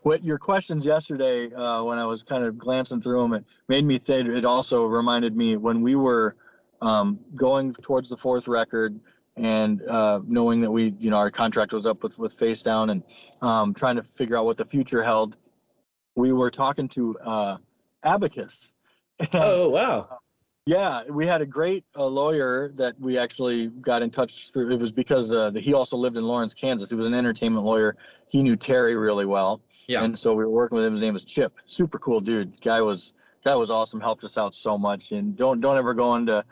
[0.02, 3.84] what your questions yesterday, uh, when I was kind of glancing through them, it made
[3.84, 4.28] me think.
[4.28, 6.36] It also reminded me when we were
[6.82, 8.98] um, going towards the fourth record,
[9.37, 13.03] and uh, knowing that we, you know, our contract was up with with Facedown, and
[13.43, 15.37] um, trying to figure out what the future held.
[16.16, 17.57] We were talking to uh,
[18.03, 18.74] Abacus.
[19.18, 20.20] And- oh wow
[20.66, 24.72] yeah, we had a great uh, lawyer that we actually got in touch through.
[24.72, 26.89] It was because uh, he also lived in Lawrence, Kansas.
[26.89, 27.97] He was an entertainment lawyer.
[28.28, 29.61] He knew Terry really well.
[29.89, 30.05] Yeah.
[30.05, 30.95] And so we were working with him.
[30.95, 31.53] His name was Chip.
[31.66, 32.59] Super cool dude.
[32.62, 33.12] Guy was
[33.45, 34.01] guy was awesome.
[34.01, 35.12] Helped us out so much.
[35.12, 36.43] And don't don't ever go into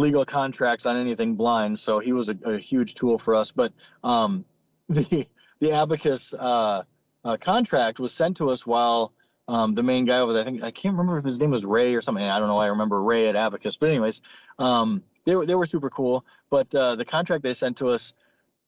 [0.00, 1.78] legal contracts on anything blind.
[1.78, 3.52] So he was a, a huge tool for us.
[3.52, 3.72] But
[4.02, 4.44] um,
[4.88, 5.26] the
[5.60, 6.82] the Abacus uh,
[7.24, 9.12] uh, contract was sent to us while
[9.46, 11.64] um, the main guy over there, I think I can't remember if his name was
[11.64, 12.24] Ray or something.
[12.24, 12.58] I don't know.
[12.58, 14.22] I remember Ray at Abacus, but anyways,
[14.58, 16.24] um, they were they were super cool.
[16.50, 18.14] But uh, the contract they sent to us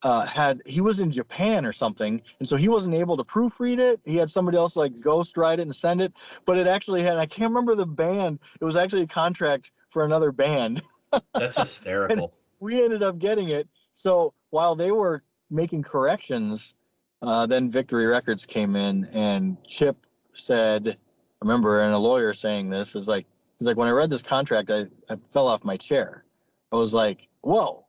[0.03, 3.79] uh, had he was in Japan or something, and so he wasn't able to proofread
[3.79, 4.01] it.
[4.05, 6.13] He had somebody else like ghost write it and send it.
[6.45, 8.41] But it actually had I can't remember the band.
[8.61, 10.83] It was actually a contract for another band.
[11.35, 12.33] that's hysterical
[12.63, 13.69] we ended up getting it.
[13.93, 16.77] So while they were making corrections,
[17.21, 22.71] uh, then Victory Records came in and Chip said, I remember, and a lawyer saying
[22.71, 23.27] this is like,
[23.59, 26.25] he's like, when I read this contract, I, I fell off my chair.
[26.71, 27.85] I was like, whoa.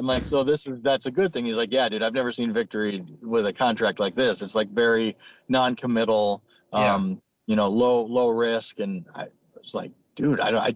[0.00, 1.44] I'm like, so this is, that's a good thing.
[1.44, 4.42] He's like, yeah, dude, I've never seen Victory with a contract like this.
[4.42, 5.16] It's like very
[5.48, 6.42] non-committal,
[6.72, 6.94] Yeah.
[6.94, 8.80] um, you know, low, low risk.
[8.80, 9.28] And I
[9.60, 10.74] was like, dude, I, I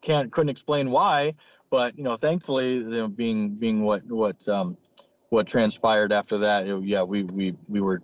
[0.00, 1.34] can't, couldn't explain why,
[1.70, 4.76] but you know, thankfully, you know, being being what what um,
[5.28, 8.02] what transpired after that, it- yeah, we we we were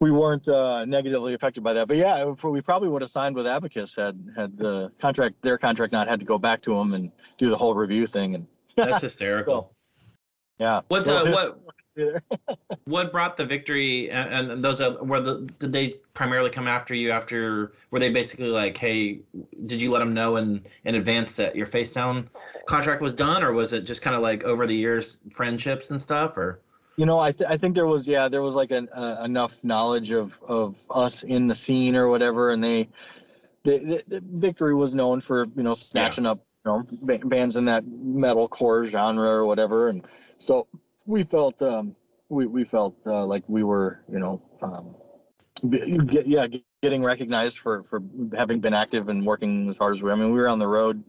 [0.00, 1.88] we weren't uh, negatively affected by that.
[1.88, 5.92] But yeah, we probably would have signed with Abacus had had the contract their contract
[5.92, 8.36] not had to go back to them and do the whole review thing.
[8.36, 8.46] And
[8.76, 9.72] that's hysterical
[10.58, 10.80] Yeah.
[10.88, 11.36] What's uh, his-
[11.96, 12.22] what
[12.84, 16.94] what brought the victory and, and those uh, were the did they primarily come after
[16.94, 19.20] you after were they basically like hey
[19.66, 22.26] did you let them know in in advance that your Facedown
[22.66, 23.42] contract was done?
[23.42, 26.60] Or was it just kind of like over the years friendships and stuff or?
[26.98, 29.62] You know, I, th- I think there was yeah there was like an, uh, enough
[29.62, 32.88] knowledge of of us in the scene or whatever, and they
[33.64, 37.56] the, the, the Victory was known for you know snatching up you know ba- bands
[37.56, 40.06] in that metal core genre or whatever, and
[40.38, 40.66] so
[41.06, 41.94] we felt um
[42.28, 44.94] we we felt uh, like we were you know um
[45.70, 48.02] get, yeah get- getting recognized for for
[48.36, 50.12] having been active and working as hard as we.
[50.12, 51.02] I mean, we were on the road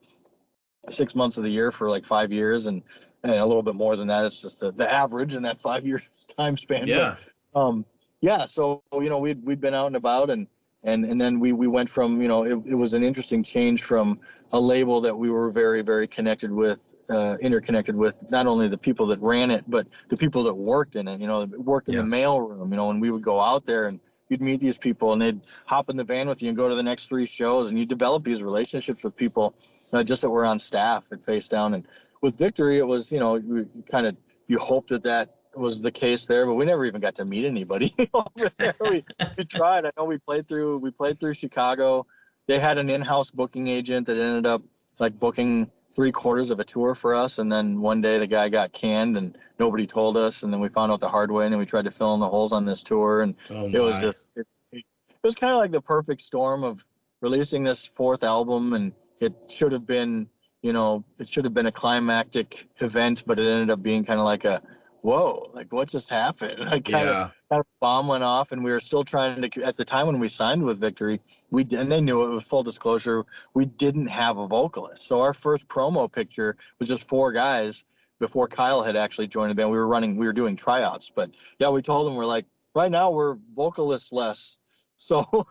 [0.89, 2.81] six months of the year for like five years and
[3.23, 4.25] and a little bit more than that.
[4.25, 6.81] It's just uh the average in that five years time span.
[6.81, 7.15] But, yeah
[7.57, 7.85] um,
[8.21, 8.45] yeah.
[8.45, 10.47] So you know, we'd we'd been out and about, and
[10.83, 13.83] and and then we we went from you know it, it was an interesting change
[13.83, 14.19] from
[14.53, 18.77] a label that we were very very connected with, uh, interconnected with not only the
[18.77, 21.19] people that ran it, but the people that worked in it.
[21.19, 22.01] You know, worked in Yeah.
[22.01, 22.71] the mail room.
[22.71, 23.99] You know, and we would go out there and.
[24.29, 26.75] You'd meet these people and they'd hop in the van with you and go to
[26.75, 29.55] the next three shows and you develop these relationships with people
[29.93, 31.75] uh, just that were on staff at Facedown.
[31.75, 31.87] And
[32.19, 34.17] with Victory, it was, you know, you kind of,
[34.49, 37.45] you hope that that was the case there, but we never even got to meet
[37.45, 38.75] anybody over there.
[38.79, 39.03] We,
[39.37, 39.85] we tried.
[39.85, 42.05] I know we played through, we played through Chicago.
[42.47, 44.61] They had an in-house booking agent that ended up
[44.99, 47.39] like booking three quarters of a tour for us.
[47.39, 50.43] And then one day the guy got canned and nobody told us.
[50.43, 52.19] And then we found out the hard way and then we tried to fill in
[52.19, 53.21] the holes on this tour.
[53.21, 54.83] And oh it was just it, it
[55.23, 56.85] was kind of like the perfect storm of
[57.21, 60.29] releasing this fourth album and it should have been
[60.61, 64.19] you know it should have been a climactic event but it ended up being kind
[64.19, 64.61] of like a
[65.07, 66.59] whoa like what just happened?
[66.67, 69.77] Like kind of kind of bomb went off and we were still trying to at
[69.77, 73.25] the time when we signed with victory we and they knew it was full disclosure
[73.53, 75.03] we didn't have a vocalist.
[75.03, 77.85] So our first promo picture was just four guys
[78.19, 79.71] before kyle had actually joined the band.
[79.71, 82.45] We were running we were doing tryouts but yeah we told them we're like
[82.75, 84.57] right now we're vocalist less.
[84.99, 85.45] So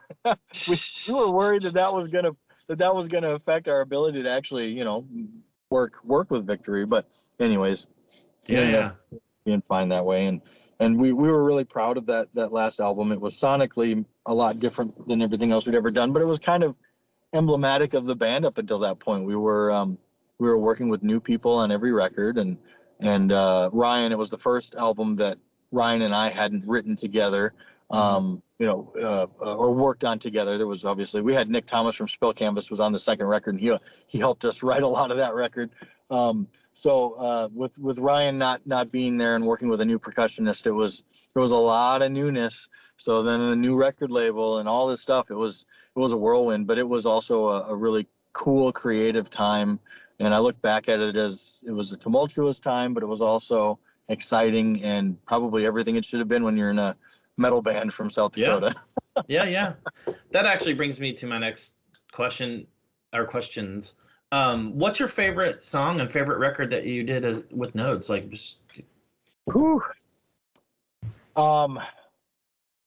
[0.68, 0.76] we,
[1.06, 2.32] we were worried that that was gonna
[2.66, 5.06] that that was gonna affect our ability to actually you know
[5.70, 7.06] work work with victory but
[7.38, 7.86] anyways.
[8.48, 8.78] Yeah yeah.
[8.78, 9.16] Up uh,
[9.46, 10.26] being fine that way.
[10.26, 10.42] And
[10.78, 13.12] and we, we were really proud of that that last album.
[13.12, 16.38] It was sonically a lot different than everything else we'd ever done but it was
[16.38, 16.74] kind of
[17.32, 19.24] emblematic of the band up until that point.
[19.24, 19.96] We were um
[20.38, 22.58] we were working with new people on every record and
[23.00, 25.38] and uh ryan it was the first album that
[25.70, 27.52] ryan and i hadn't written together
[27.90, 30.56] um you know uh, uh, or worked on together.
[30.56, 33.54] There was obviously we had nick thomas from spill canvas was on the second record
[33.54, 33.76] and he
[34.06, 35.70] he helped us write a lot of that record.
[36.10, 39.98] Um so uh, with with Ryan not not being there and working with a new
[39.98, 42.68] percussionist, it was there was a lot of newness.
[42.98, 45.64] So then the new record label and all this stuff, it was
[45.96, 49.80] it was a whirlwind, but it was also a, a really cool creative time.
[50.20, 53.22] And I look back at it as it was a tumultuous time, but it was
[53.22, 53.78] also
[54.10, 56.94] exciting and probably everything it should have been when you're in a
[57.38, 58.48] metal band from South Yeah.
[58.60, 58.74] Dakota.
[59.28, 59.72] yeah yeah
[60.30, 61.72] that actually brings me to my next
[62.12, 62.66] question
[63.14, 63.94] or questions
[64.36, 68.28] um what's your favorite song and favorite record that you did as, with nodes like
[68.30, 68.56] just
[69.52, 69.80] Whew.
[71.36, 71.80] Um,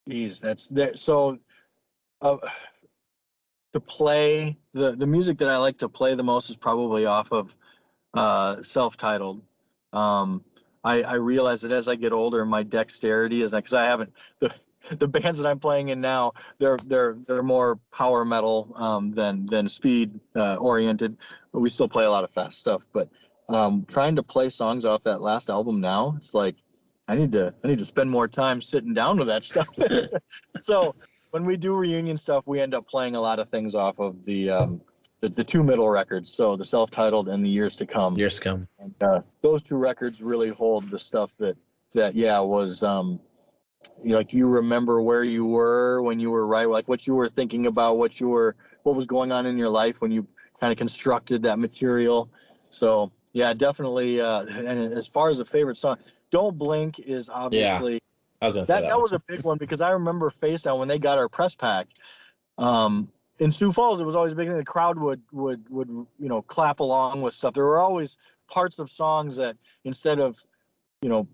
[0.07, 0.95] geez, that's there.
[0.95, 1.39] So,
[2.21, 2.37] uh,
[3.73, 7.31] to play the the music that I like to play the most is probably off
[7.31, 7.55] of
[8.13, 9.41] uh, self-titled.
[9.93, 10.43] Um,
[10.83, 14.53] I I realize that as I get older, my dexterity is because I haven't the
[14.91, 19.45] the bands that I'm playing in now they're they're they're more power metal um, than
[19.45, 21.17] than speed uh, oriented.
[21.51, 22.87] But we still play a lot of fast stuff.
[22.91, 23.09] But
[23.49, 26.55] um, trying to play songs off that last album now, it's like
[27.07, 29.67] I need to I need to spend more time sitting down with that stuff.
[30.61, 30.95] so
[31.31, 34.23] when we do reunion stuff, we end up playing a lot of things off of
[34.25, 34.81] the um,
[35.21, 38.17] the, the two middle records, so the self-titled and the years to come.
[38.17, 41.57] years to come And, uh, those two records really hold the stuff that
[41.93, 43.19] that yeah was um,
[44.05, 47.67] like you remember where you were when you were right, like what you were thinking
[47.67, 50.27] about, what you were what was going on in your life when you
[50.59, 52.29] kind of constructed that material.
[52.69, 54.21] So yeah, definitely.
[54.21, 55.97] Uh, and as far as a favorite song,
[56.31, 57.99] "Don't Blink" is obviously
[58.41, 60.99] i was that that, that was a big one because I remember Facedown when they
[60.99, 61.87] got our press pack.
[62.57, 64.57] Um, in Sioux Falls, it was always a big thing.
[64.57, 67.53] The crowd would would would you know clap along with stuff.
[67.53, 70.37] There were always parts of songs that instead of
[71.01, 71.27] you know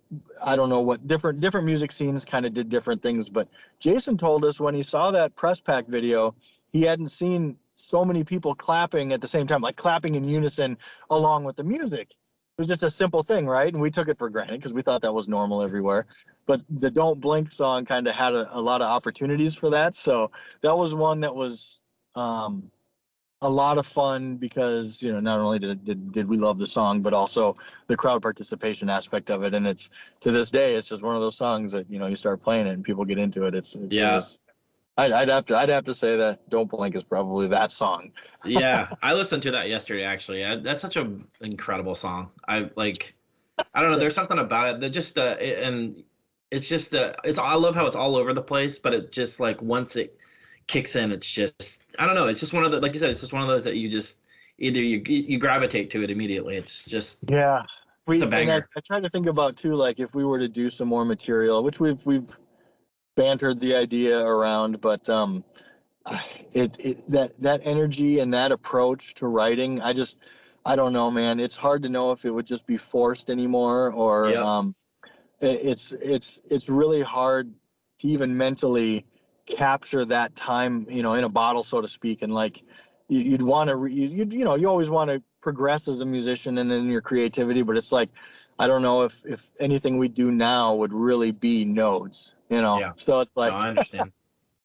[0.43, 3.29] I don't know what different different music scenes kind of did different things.
[3.29, 3.47] But
[3.79, 6.35] Jason told us when he saw that press pack video,
[6.71, 10.77] he hadn't seen so many people clapping at the same time, like clapping in unison
[11.09, 12.11] along with the music.
[12.57, 13.71] It was just a simple thing, right?
[13.71, 16.05] And we took it for granted because we thought that was normal everywhere
[16.45, 19.95] but the Don't Blink song kind of had a, a lot of opportunities for that.
[19.95, 21.81] So that was one that was
[22.15, 22.71] um,
[23.45, 26.65] a lot of fun because you know not only did, did did we love the
[26.65, 27.53] song but also
[27.87, 29.89] the crowd participation aspect of it and it's
[30.19, 32.65] to this day it's just one of those songs that you know you start playing
[32.67, 34.15] it and people get into it it's it Yeah.
[34.15, 34.39] was-
[34.97, 38.13] I'd, I'd have to I'd have to say that Don't Blink is probably that song.
[38.45, 40.03] yeah, I listened to that yesterday.
[40.03, 42.31] Actually, I, that's such an incredible song.
[42.47, 43.13] I like.
[43.73, 43.99] I don't know.
[43.99, 46.01] There's something about it that just uh, it, and
[46.49, 47.37] it's just uh, it's.
[47.39, 50.17] I love how it's all over the place, but it just like once it
[50.67, 52.27] kicks in, it's just I don't know.
[52.27, 53.11] It's just one of the like you said.
[53.11, 54.17] It's just one of those that you just
[54.59, 56.57] either you you gravitate to it immediately.
[56.57, 57.63] It's just Yeah.
[58.07, 58.57] We, It's I.
[58.57, 61.63] I tried to think about too, like if we were to do some more material,
[61.63, 62.29] which we've we've
[63.15, 65.43] bantered the idea around, but um,
[66.53, 70.19] it it that that energy and that approach to writing, I just
[70.65, 71.39] I don't know, man.
[71.39, 74.43] It's hard to know if it would just be forced anymore or Yeah.
[74.43, 74.75] um,
[75.41, 77.53] it, it's it's it's really hard
[77.99, 79.05] to even mentally
[79.45, 82.63] capture that time, you know, in a bottle, so to speak, and like
[83.07, 86.57] you- you'd want to, you you know, you always want to progress as a musician
[86.57, 88.09] and in your creativity, but it's like,
[88.57, 92.79] I don't know if if anything we do now would really be nodes, you know.
[92.79, 92.91] Yeah.
[92.95, 94.11] So it's like, no, I understand.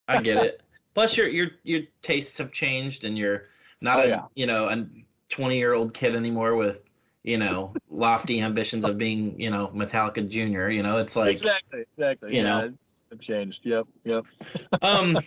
[0.08, 0.62] I get it.
[0.94, 3.48] Plus, your your your tastes have changed, and you're
[3.80, 4.22] not Oh, a yeah.
[4.34, 4.86] you know a
[5.28, 6.80] 20 year old kid anymore with
[7.22, 10.70] you know lofty ambitions of being you know Metallica Junior.
[10.70, 12.36] You know, it's like exactly, exactly.
[12.36, 12.74] you yeah, know.
[13.10, 13.66] It's- it's changed.
[13.66, 14.24] Yep, yep.
[14.82, 15.18] um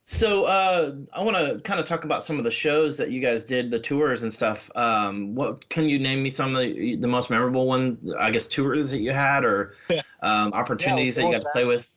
[0.00, 3.20] so uh i want to kind of talk about some of the shows that you
[3.20, 6.96] guys did the tours and stuff um what can you name me some of the,
[6.96, 10.00] the most memorable one i guess tours that you had or Yeah.
[10.22, 11.90] um opportunities that you going got to play with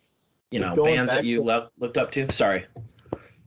[0.50, 2.66] you know bands that you to- lo- looked up to sorry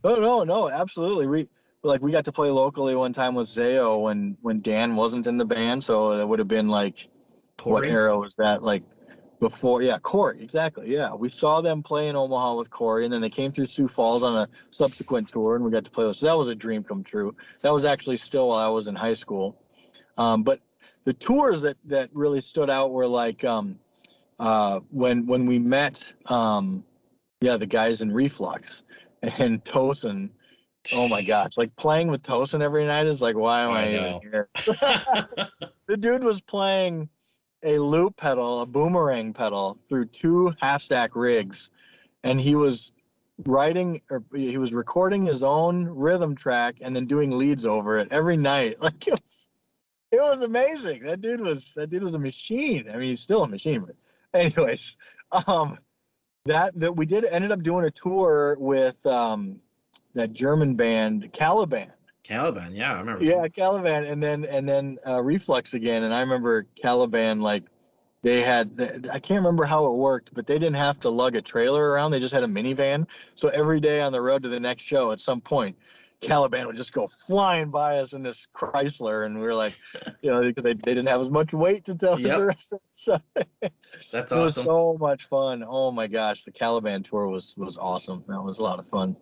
[0.07, 1.26] Oh no, no, absolutely.
[1.26, 1.49] We
[1.82, 5.39] like we got to play locally one time with Zao when when Dan wasn't in
[5.39, 7.09] the band, so it would have been like
[7.62, 8.62] what era was that?
[8.62, 8.82] Like
[9.45, 10.90] before, yeah, Corey, exactly.
[10.90, 13.86] Yeah, we saw them play in Omaha with Corey, and then they came through Sioux
[13.86, 16.16] Falls on a subsequent tour, and we got to play with.
[16.16, 17.36] So that was a dream come true.
[17.61, 19.55] That was actually still while I was in high school.
[20.16, 20.61] Um, but
[21.05, 23.78] the tours that that really stood out were like um,
[24.38, 26.82] uh, when when we met, um,
[27.42, 28.82] yeah, the guys in Reflux
[29.22, 30.30] and Tosin.
[30.95, 33.88] Oh my gosh, like playing with Tosin every night is like, why am I I,
[33.88, 34.49] even here?
[35.86, 37.11] the dude was playing
[37.64, 41.70] a loop pedal, a boomerang pedal through two half stack rigs,
[42.22, 42.92] and he was
[43.46, 48.08] writing or he was recording his own rhythm track and then doing leads over it
[48.12, 48.76] every night.
[48.80, 49.48] Like it was,
[50.12, 51.02] it was amazing.
[51.02, 52.88] That dude was that dude was a machine.
[52.88, 53.96] I mean, he's still a machine, but
[54.38, 54.96] anyways,
[55.46, 55.78] um,
[56.44, 59.60] that that we did ended up doing a tour with um
[60.14, 61.92] that German band Caliban.
[62.25, 66.03] Caliban yeah i remember Yeah, Caliban, and then and then uh, Reflux again.
[66.03, 67.64] And I remember Caliban like
[68.22, 68.68] they had
[69.12, 72.11] I can't remember how it worked, but they didn't have to lug a trailer around.
[72.11, 73.07] They just had a minivan.
[73.35, 75.77] So every day on the road to the next show, at some point,
[76.22, 79.75] Caliban would just go flying by us in this Chrysler, and we were like,
[80.22, 82.37] you know, because they, they didn't have as much weight to tell Yep.
[82.39, 82.72] the rest.
[82.93, 83.18] So
[84.11, 85.62] that's it was so much fun.
[85.66, 88.25] Oh my gosh, the Caliban tour was was awesome.
[88.29, 89.14] That was a lot of fun.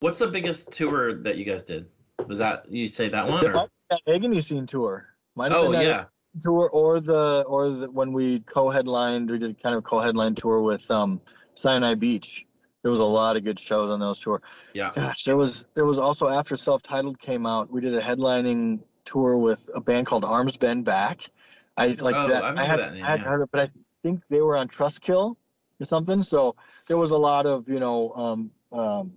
[0.00, 1.86] what's the biggest tour that you guys did
[2.28, 3.52] was that you say that one or?
[3.52, 5.06] That Agony Scene tour.
[5.36, 6.04] Might have oh been that yeah
[6.40, 10.90] tour or the or the when we co-headlined we did kind of co-headline tour with
[10.90, 11.20] um
[11.54, 12.46] Sinai Beach.
[12.82, 14.42] There was a lot of good shows on those tour.
[14.74, 18.80] yeah Gosh, there was there was also after self-titled came out, we did a headlining
[19.04, 21.30] tour with a band called Arms Bend Back.
[21.76, 22.44] I like Oh, that.
[22.44, 23.26] I've I heard had, that name, I had yeah.
[23.26, 23.70] heard it, but I
[24.02, 25.36] think they were on Trustkill
[25.80, 26.22] or something.
[26.22, 26.56] So
[26.88, 29.12] there was a lot of you know um, um,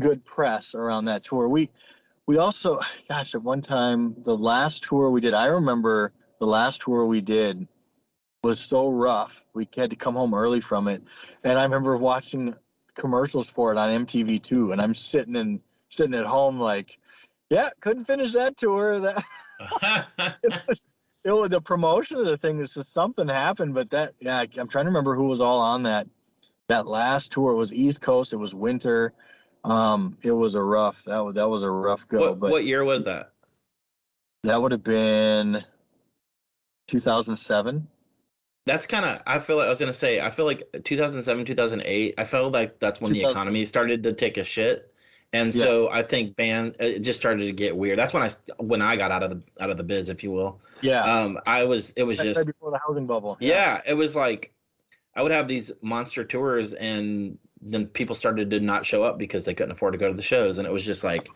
[0.00, 1.48] good press around that tour.
[1.48, 1.70] We
[2.28, 6.82] we also, gosh, at one time the last tour we did, I remember the last
[6.82, 7.66] tour we did
[8.44, 9.46] was so rough.
[9.54, 11.02] We had to come home early from it,
[11.42, 12.54] and I remember watching
[12.94, 15.58] commercials for it on MTV2, and I'm sitting in
[15.88, 16.98] sitting at home like,
[17.48, 19.00] yeah, couldn't finish that tour.
[19.80, 20.82] That it was,
[21.24, 24.68] it was the promotion of the thing is just something happened, but that yeah, I'm
[24.68, 26.06] trying to remember who was all on that
[26.68, 27.52] that last tour.
[27.52, 28.34] It was East Coast.
[28.34, 29.14] It was winter.
[29.68, 31.04] Um, it was a rough.
[31.04, 32.20] That was that was a rough go.
[32.20, 33.32] what, but what year was that
[34.44, 35.64] that would have been
[36.88, 37.86] 2007.
[38.66, 39.22] That's kind of.
[39.26, 40.20] I feel like I was gonna say.
[40.20, 42.14] I feel like 2007, 2008.
[42.18, 44.92] I felt like that's when the economy started to take a shit,
[45.32, 45.64] and Yeah.
[45.64, 47.98] so I think band it just started to get weird.
[47.98, 50.30] That's when I when I got out of the out of the biz, if you
[50.32, 50.60] will.
[50.82, 51.92] Yeah, Um, I was.
[51.96, 52.36] It was just.
[52.36, 53.36] right before the housing bubble.
[53.40, 54.52] Yeah, it was like
[55.16, 59.44] I would have these monster tours, and then people started to not show up because
[59.44, 61.28] they couldn't afford to go to the shows, and it was just like,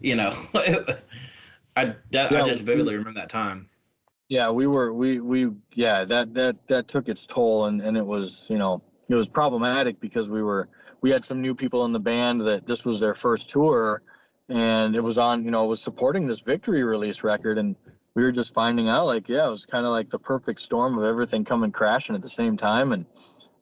[0.00, 3.68] you know, I that, Yeah, I just we- vividly remember that time.
[4.28, 7.66] yeah we were we we yeah that that that took its toll.
[7.66, 10.68] And and it was you know it was problematic because we were
[11.00, 14.02] we had some new people in the band that this was their first tour.
[14.50, 17.76] And it was on, you know, it was supporting this victory release record, and
[18.14, 20.96] we were just finding out, like, yeah, it was kind of like the perfect storm
[20.96, 23.04] of everything coming crashing at the same time, and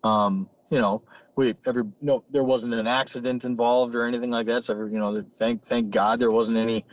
[0.05, 1.03] um, you know,
[1.37, 4.64] we every no, there wasn't an accident involved or anything like that.
[4.64, 6.84] So you know, thank thank God there wasn't any,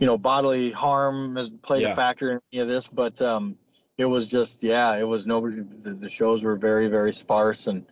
[0.00, 1.92] you know, bodily harm has played Yeah.
[1.92, 3.56] a factor in any of this, but um,
[3.98, 5.60] it was just yeah, it was nobody.
[5.60, 7.86] The, the shows were very very sparse and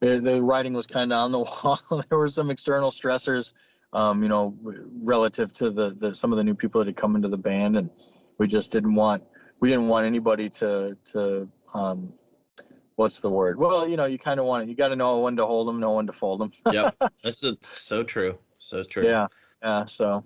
[0.00, 2.04] the, the writing was kind of on the wall.
[2.08, 3.52] there were some external stressors,
[3.92, 4.54] um, you know,
[5.02, 7.76] relative to the, the some of the new people that had come into the band,
[7.76, 7.90] and
[8.38, 9.24] we just didn't want
[9.58, 12.12] we didn't want anybody to to um,
[13.02, 13.58] what's the word?
[13.58, 14.68] Well, you know, you kind of want it.
[14.68, 16.52] you got to know when to hold them, know when to fold them.
[16.72, 16.94] Yep.
[17.22, 18.38] That's a, so true.
[18.58, 19.04] So true.
[19.04, 19.26] yeah,
[19.62, 19.84] yeah.
[19.84, 20.24] So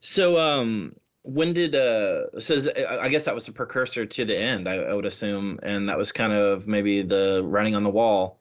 [0.00, 2.40] So, um, when did uh?
[2.40, 4.68] So I I guess that was a precursor to the end.
[4.68, 8.38] I, I would assume, and that was kind of maybe the writing on the wall.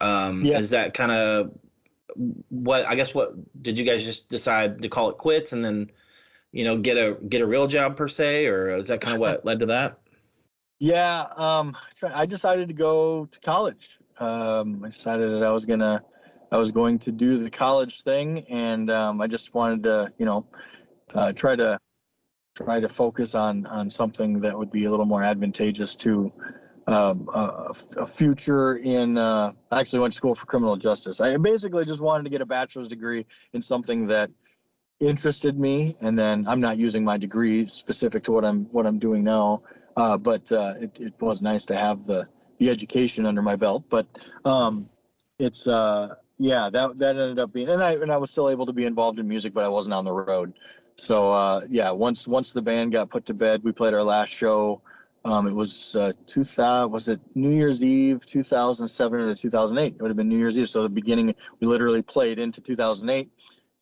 [0.00, 0.58] Um, Yeah.
[0.58, 1.52] is that kind of
[2.48, 2.84] what?
[2.84, 3.32] I guess what
[3.62, 5.90] did you guys just decide to call it quits and then,
[6.52, 9.20] you know, get a get a real job per se, or is that kind of
[9.20, 10.00] what led to that?
[10.78, 13.98] Yeah, um, I decided to go to college.
[14.20, 16.02] Um, I decided that I was gonna,
[16.52, 20.26] I was going to do the college thing, and um, I just wanted to, you
[20.26, 20.46] know,
[21.14, 21.78] uh, try to,
[22.56, 26.32] try to focus on on something that would be a little more advantageous to
[26.86, 29.18] um, a, a future in.
[29.18, 31.20] Uh, I actually went to school for criminal justice.
[31.20, 34.30] I basically just wanted to get a bachelor's degree in something that
[35.00, 38.98] interested me, and then I'm not using my degree specific to what I'm what I'm
[38.98, 39.62] doing now.
[39.98, 42.24] Uh, but uh, it, it was nice to have the,
[42.58, 43.84] the education under my belt.
[43.90, 44.06] But
[44.44, 44.88] um,
[45.40, 48.64] it's uh, yeah, that that ended up being, and I and I was still able
[48.66, 50.52] to be involved in music, but I wasn't on the road.
[50.94, 54.30] So uh, yeah, once once the band got put to bed, we played our last
[54.30, 54.80] show.
[55.24, 59.94] Um, it was uh, 2000, was it New Year's Eve, 2007 or 2008?
[59.94, 60.68] It would have been New Year's Eve.
[60.70, 63.28] So the beginning, we literally played into 2008,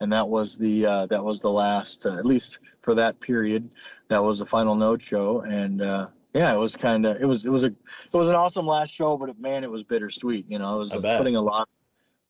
[0.00, 3.68] and that was the uh, that was the last, uh, at least for that period
[4.08, 7.44] that was the final note show and uh yeah it was kind of it was
[7.44, 10.58] it was a it was an awesome last show but man it was bittersweet you
[10.58, 10.76] know?
[10.76, 11.68] It was putting a lot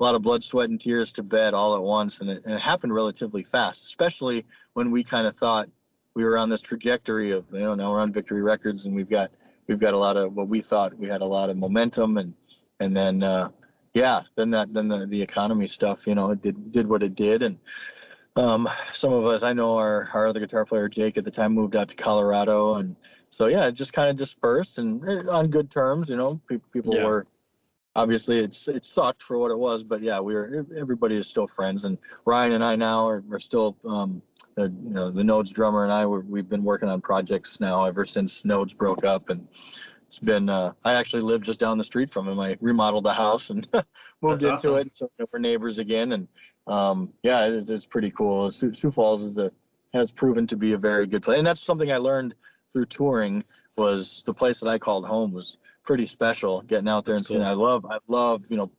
[0.01, 2.55] a lot of blood sweat and tears to bed all at once and it, and
[2.55, 4.45] it happened relatively fast especially
[4.75, 5.69] when we kind of thought
[6.15, 9.11] we were on this trajectory of you know now we're on victory records and we've
[9.11, 9.31] got
[9.67, 12.33] we've got a lot of what we thought we had a lot of momentum and
[12.81, 13.49] and then uh
[13.97, 17.15] yeah then that then the the economy stuff you know it did did what it
[17.15, 17.59] did and
[18.37, 21.53] um, some of us, I know our, our other guitar player, Jake, at the time
[21.55, 22.75] moved out to Colorado.
[22.75, 22.95] And
[23.31, 26.69] so, yeah, it just kind of dispersed and eh, on good terms, you know, people,
[26.71, 27.05] people Yeah.
[27.05, 27.27] were,
[27.95, 31.47] obviously it's, it sucked for what it was, but yeah, we were, everybody is still
[31.47, 31.87] friends.
[31.87, 34.21] And Ryan and I now are, are still, um,
[34.59, 37.87] uh, you know, the Nodes drummer and I, were, we've been working on projects now
[37.87, 39.31] ever since Nodes broke up.
[39.31, 39.49] And
[40.07, 42.39] it's been, uh, I actually live just down the street from him.
[42.39, 43.67] I remodeled the house and
[44.23, 44.87] moved That's into awesome.
[44.87, 44.97] it.
[44.97, 46.13] So we're neighbors again.
[46.13, 46.29] And,
[46.69, 48.51] um, yeah, it's, it's pretty cool.
[48.51, 49.51] Sioux, Sioux Falls is a,
[49.93, 51.39] has proven to be a very good place.
[51.39, 52.35] And that's something I learned
[52.73, 53.43] through touring
[53.77, 57.41] was the place that I called home was pretty special getting out there and seeing,
[57.41, 57.49] Cool.
[57.49, 58.71] I love, I love, you know,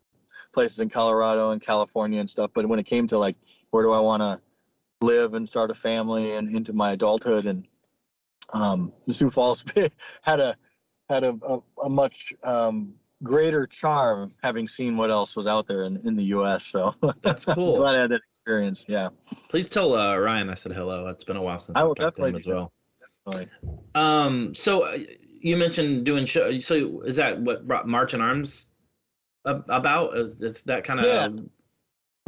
[0.53, 2.51] places in Colorado and California and stuff.
[2.53, 3.35] But when it came to like,
[3.71, 4.39] where do I want to
[5.01, 7.67] live and start a family and into my adulthood and,
[8.53, 9.65] um, the Sioux Falls
[10.21, 10.55] had a,
[11.09, 12.93] had a, a, a much, um,
[13.23, 16.63] greater charm having seen what else was out there in, in the U.S.
[16.65, 16.93] So
[17.23, 17.77] That's cool.
[17.77, 18.85] glad I had that experience.
[18.87, 19.09] Yeah.
[19.49, 21.07] Please tell uh, Ryan I said hello.
[21.07, 22.71] It's been a while since I I've talked to him as well.
[23.25, 23.49] Like,
[23.95, 24.97] Um, so uh,
[25.41, 26.59] you mentioned doing show.
[26.59, 28.67] So is that what brought March in Arms
[29.47, 30.15] ab- about?
[30.15, 31.27] Is, is that kind of Yeah.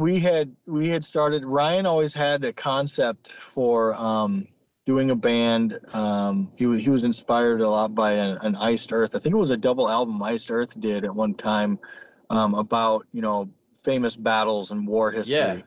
[0.00, 4.46] we had we had started ryan always had a concept for um
[4.86, 5.78] doing a band.
[5.92, 9.14] Um he, wa- he was inspired a lot by an, an iced earth.
[9.14, 11.78] I think it was a double album iced earth did at one time
[12.30, 13.48] um about you know
[13.82, 15.36] famous battles and war history.
[15.36, 15.60] Yeah.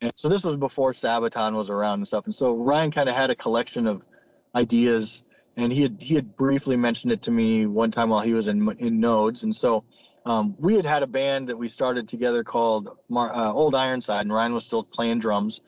[0.00, 2.24] and so this was before sabaton was around and stuff.
[2.24, 4.06] And so ryan kind of had a collection of
[4.54, 5.24] ideas
[5.58, 8.48] and he had he had briefly mentioned it to me one time while he was
[8.48, 9.42] in in nodes.
[9.42, 9.84] And so
[10.24, 14.22] um, we had had a band that we started together called Mar- uh, Old Ironside,
[14.22, 15.60] and Ryan was still playing drums.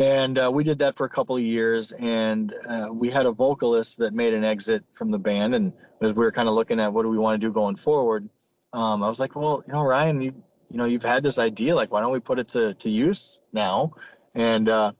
[0.00, 3.32] And uh, we did that for a couple of years, and uh, we had a
[3.32, 5.54] vocalist that made an exit from the band.
[5.54, 7.76] And as we were kind of looking at what do we want to do going
[7.76, 8.26] forward,
[8.72, 10.32] um, I was like, well, you know, Ryan, you
[10.70, 13.40] you know, you've had this idea, like, why don't we put it to to use
[13.52, 13.92] now?
[14.34, 14.92] And uh,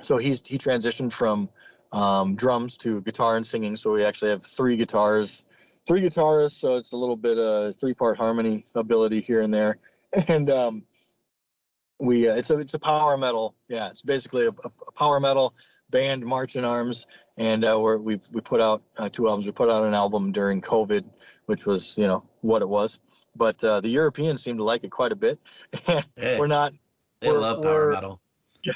[0.00, 1.48] so he's he transitioned from
[1.92, 3.76] um, drums to guitar and singing.
[3.76, 5.44] So we actually have three guitars
[5.86, 9.78] three guitarists, so it's a little bit of three part harmony ability here and there.
[10.28, 10.84] And um,
[12.00, 15.54] we uh, it's a it's a power metal, yeah, it's basically a, a power metal
[15.90, 19.46] band, March in Arms, and uh, we're we've we put out uh, two albums.
[19.46, 21.04] We put out an album during COVID,
[21.46, 23.00] which was you know what it was,
[23.36, 25.38] but uh, the Europeans seem to like it quite a bit.
[26.16, 26.72] Hey, we're not
[27.20, 28.20] they we're- love power metal
[28.62, 28.72] yeah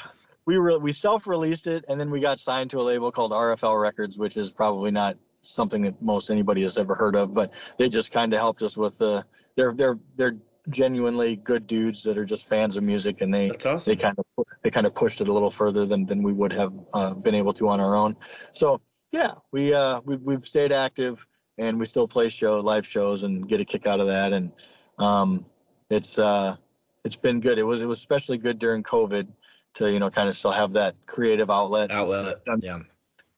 [0.49, 3.79] we re- we self-released it and then we got signed to a label called RFL
[3.79, 7.87] Records, which is probably not something that most anybody has ever heard of, but they
[7.87, 9.23] just kind of helped us with the
[9.55, 10.37] they're they're they're
[10.69, 13.79] genuinely good dudes that are just fans of music and they awesome.
[13.85, 16.53] they kind of they kind of pushed it a little further than than we would
[16.53, 18.15] have uh, been able to on our own.
[18.53, 21.25] So yeah, we uh we've we've stayed active
[21.57, 24.51] and we still play show live shows and get a kick out of that and
[24.99, 25.45] um
[25.89, 26.55] it's uh
[27.03, 27.57] it's been good.
[27.57, 29.27] It was it was especially good during COVID
[29.75, 31.91] to you know kind of still have that creative outlet.
[31.91, 32.25] Outlet.
[32.25, 32.79] It's done, Yeah.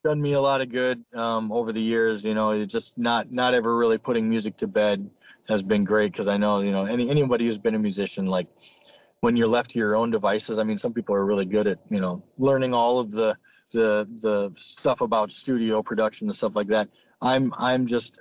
[0.03, 2.25] done me a lot of good um over the years.
[2.25, 5.09] You know, just not not ever really putting music to bed
[5.51, 8.47] has been great because I know you know any anybody who's been a musician like
[9.21, 10.59] when you're left to your own devices.
[10.59, 13.37] I mean, some people are really good at you know learning all of the
[13.71, 16.89] the the stuff about studio production and stuff like that.
[17.21, 18.19] I'm I'm just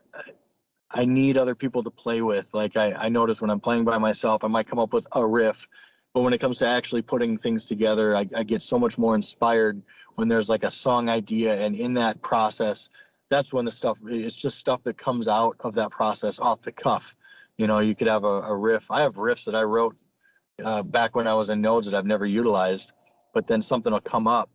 [0.90, 2.52] I need other people to play with.
[2.52, 5.26] Like I, I notice when I'm playing by myself, I might come up with a
[5.26, 5.66] riff,
[6.14, 9.14] but when it comes to actually putting things together, I, I get so much more
[9.14, 9.80] inspired
[10.16, 12.90] when there's like a song idea, and in that process,
[13.30, 16.72] that's when the stuff it's just stuff that comes out of that process off the
[16.72, 17.14] cuff.
[17.60, 18.90] You know, you could have a, a riff.
[18.90, 19.94] I have riffs that I wrote
[20.64, 22.94] uh, back when I was in nodes that I've never utilized,
[23.34, 24.48] but then something will come up.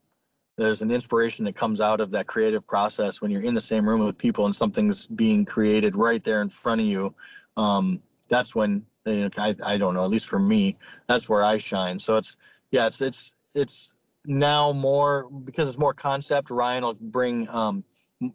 [0.58, 3.88] There's an inspiration that comes out of that creative process when you're in the same
[3.88, 7.14] room with people and something's being created right there in front of you.
[7.58, 10.76] Um, that's when you know, I, I don't know, at least for me,
[11.08, 12.00] that's where I shine.
[12.00, 12.38] So it's
[12.72, 13.94] yeah, it's it's it's
[14.26, 16.50] now more because it's more concept.
[16.50, 17.84] Ryan will bring um,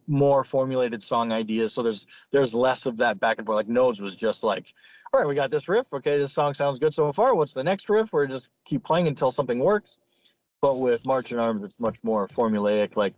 [0.06, 1.74] more formulated song ideas.
[1.74, 3.56] So there's there's less of that back and forth.
[3.56, 4.72] Like Nodes was just like,
[5.12, 5.92] all right, we got this riff.
[5.92, 7.34] Okay, this song sounds good so far.
[7.34, 8.12] What's the next riff?
[8.12, 9.98] We're just keep playing until something works.
[10.62, 13.14] But with March Marching Arms, it's much more formulaic, like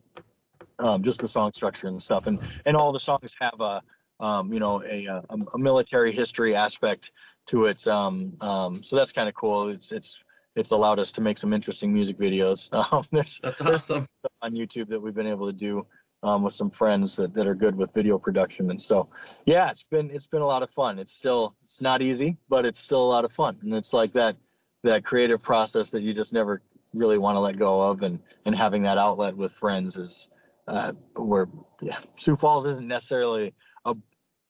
[0.78, 2.26] um, just the song structure and stuff.
[2.26, 3.82] And and all the songs have a
[4.20, 5.22] um, you know a, a,
[5.54, 7.10] a military history aspect
[7.46, 7.86] to it.
[7.88, 9.68] Um, um, so that's kind of cool.
[9.68, 10.22] It's it's
[10.54, 12.70] it's allowed us to make some interesting music videos.
[12.92, 14.06] Um, there's That's awesome.
[14.42, 15.86] on YouTube that we've been able to do
[16.22, 18.70] um, with some friends that, that are good with video production.
[18.70, 19.08] And so,
[19.46, 20.98] yeah, it's been it's been a lot of fun.
[20.98, 23.58] It's still it's not easy, but it's still a lot of fun.
[23.62, 24.36] And it's like that
[24.82, 26.62] that creative process that you just never
[26.94, 30.30] really want to let go of, and and having that outlet with friends is
[30.68, 31.48] uh, where
[31.80, 33.52] yeah, Sioux Falls isn't necessarily
[33.84, 33.94] a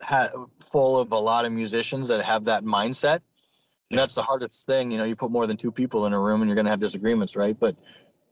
[0.03, 0.29] ha,
[0.61, 3.21] full of a lot of musicians that have that mindset.
[3.91, 5.05] And that's the hardest thing, you know.
[5.05, 7.37] You put more than two people in a room, and you're going to have disagreements,
[7.37, 7.59] right?
[7.59, 7.77] But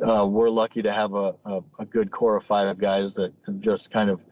[0.07, 3.61] uh, we're lucky to have a, a, a good core of five guys that have
[3.61, 4.25] just kind of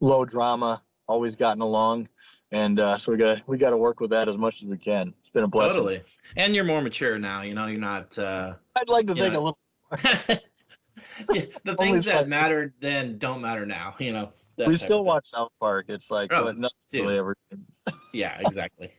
[0.00, 2.08] low drama, always gotten along,
[2.50, 4.78] and uh, so we got we got to work with that as much as we
[4.78, 5.14] can.
[5.20, 5.76] It's been a blessing.
[5.78, 6.02] Totally.
[6.36, 7.42] And you're more mature now.
[7.42, 8.18] You know, you're not.
[8.18, 9.58] uh I'd like to think a little.
[11.32, 13.94] yeah, the things that mattered then don't matter now.
[13.98, 14.32] You know.
[14.66, 15.86] We still watch South Park.
[15.88, 17.36] It's like Oh, nothing really ever.
[18.14, 18.92] Yeah, exactly.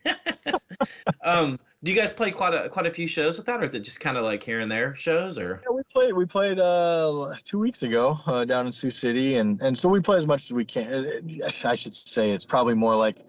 [1.24, 3.74] Um, do you guys play quite a quite a few shows with that, or is
[3.74, 5.61] it just kind of like here and there shows, or?
[5.63, 6.13] Yeah, we played.
[6.13, 9.99] We played uh, two weeks ago uh, down in Sioux City, and and so we
[9.99, 11.41] play as much as we can.
[11.43, 13.26] I should say it's probably more like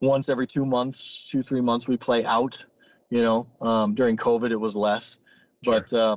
[0.00, 2.64] once every two months, two three months we play out.
[3.10, 5.18] You know, um, during COVID it was less,
[5.62, 6.16] but uh,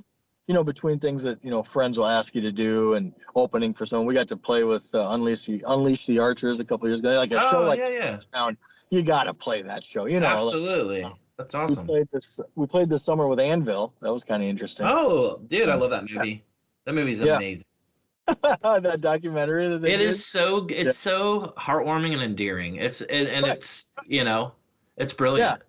[0.52, 3.74] you know between things that you know friends will ask you to do and opening
[3.74, 6.90] for someone, we got to play with uh, Unleash the Unleash the Archers a couple
[6.90, 7.16] years ago.
[7.16, 8.58] Like a show Oh like yeah, yeah, Town,
[8.90, 10.08] you got to play that show.
[10.08, 11.08] You know, like, absolutely.
[11.38, 11.86] That's we awesome.
[11.86, 12.38] played this.
[12.56, 13.94] We played this summer with Anvil.
[14.02, 14.88] That was kind of interesting.
[14.88, 16.44] Oh, dude, I love that movie.
[16.86, 17.38] That movie's Yeah.
[17.38, 17.66] amazing.
[18.28, 22.76] that documentary that It is so it's so heartwarming and endearing.
[22.76, 23.56] It's and, and Right.
[23.56, 24.52] it's you know
[24.98, 25.60] it's brilliant.
[25.62, 25.66] yeah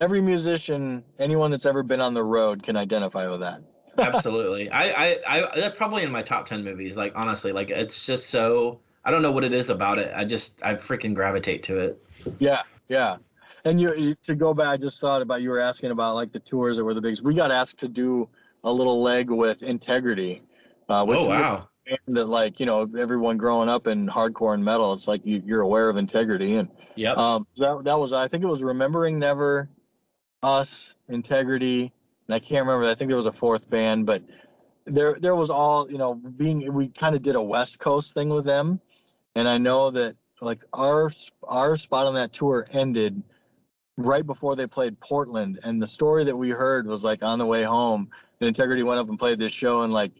[0.00, 3.62] every musician, anyone that's ever been on the road can identify with that.
[3.98, 4.70] Absolutely.
[4.70, 6.96] I, I I that's probably in my top ten movies.
[6.96, 10.12] Like honestly, like it's just so I don't know what it is about it.
[10.14, 12.02] I just I freaking gravitate to it.
[12.38, 13.16] Yeah, yeah.
[13.64, 16.32] And you, you to go back, I just thought about you were asking about like
[16.32, 17.22] the tours that were the biggest.
[17.22, 18.28] We got asked to do
[18.62, 20.42] a little leg with Integrity,
[20.88, 21.68] uh, which oh wow.
[22.08, 25.62] that like you know everyone growing up in hardcore and metal, it's like you, you're
[25.62, 27.12] aware of Integrity, and yeah.
[27.14, 29.68] um, so that that was I think it was Remembering Never,
[30.42, 31.92] Us, Integrity,
[32.28, 32.88] and I can't remember.
[32.88, 34.22] I think there was a fourth band, but
[34.84, 38.28] there there was all you know being we kind of did a West Coast thing
[38.28, 38.80] with them,
[39.34, 41.10] and I know that like our
[41.44, 43.22] our spot on that tour ended
[43.96, 47.46] right before they played Portland, and the story that we heard was like on the
[47.46, 48.08] way home,
[48.40, 50.12] and Integrity went up and played this show, and like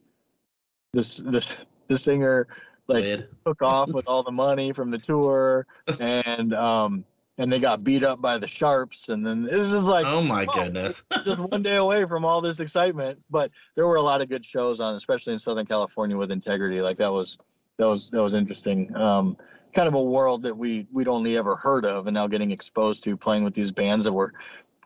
[0.92, 1.56] this this
[1.88, 2.46] the singer
[2.88, 5.66] like took off with all the money from the tour.
[6.00, 7.04] And um
[7.38, 10.22] and they got beat up by the sharps and then it was just like oh
[10.22, 10.54] my oh.
[10.54, 11.02] goodness.
[11.24, 14.44] just one day away from all this excitement but there were a lot of good
[14.44, 17.38] shows on especially in southern california with integrity like that was
[17.78, 19.36] that was that was interesting um
[19.74, 23.04] kind of a world that we we'd only ever heard of and now getting exposed
[23.04, 24.32] to playing with these bands that were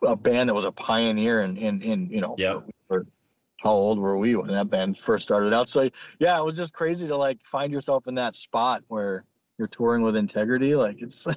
[0.05, 2.59] a band that was a pioneer in in, in you know yeah
[3.61, 5.69] how old were we when that band first started out?
[5.69, 5.89] So
[6.19, 9.23] yeah, it was just crazy to like find yourself in that spot where
[9.57, 10.75] you're touring with integrity.
[10.75, 11.27] Like it's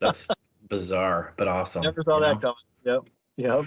[0.00, 0.26] that's
[0.68, 1.82] bizarre but awesome.
[1.82, 2.54] Never saw that know?
[2.84, 3.04] coming.
[3.36, 3.64] Yep.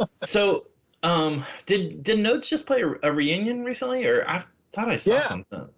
[0.00, 0.08] Yep.
[0.24, 0.66] so
[1.02, 5.28] um did did Nodes just play a, reunion recently or I thought I saw yeah.
[5.28, 5.68] something.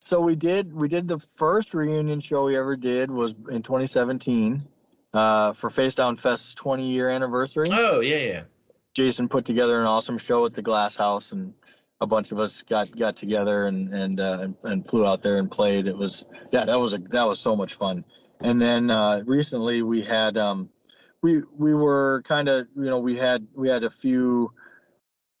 [0.00, 4.66] So we did we did the first reunion show we ever did was in 2017
[5.14, 7.68] uh, for Facedown Fest's 20 year anniversary.
[7.70, 8.42] Oh yeah, yeah.
[8.94, 11.54] Jason put together an awesome show at the Glass House, and
[12.00, 15.38] a bunch of us got got together and and uh, and, and, flew out there
[15.38, 15.86] and played.
[15.86, 18.04] It was yeah, that was a that was so much fun.
[18.42, 20.68] And then uh, recently we had um,
[21.22, 24.52] we we were kind of you know we had we had a few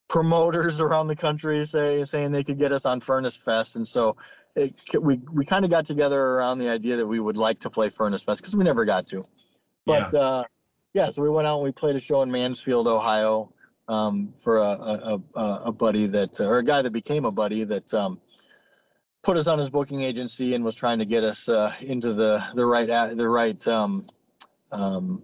[0.08, 4.16] promoters around the country say saying they could get us on Furnace Fest, and so
[4.54, 7.70] it, we we kind of got together around the idea that we would like to
[7.70, 9.22] play Furnace Fest because we never got to.
[9.84, 10.18] But yeah.
[10.18, 10.44] Uh,
[10.94, 13.52] yeah, so we went out and we played a show in Mansfield, Ohio,
[13.88, 17.64] um, for a, a, a, a, buddy that, or a guy that became a buddy
[17.64, 18.20] that um,
[19.22, 22.44] put us on his booking agency and was trying to get us uh, into the
[22.54, 24.06] the right the right um,
[24.72, 25.22] um,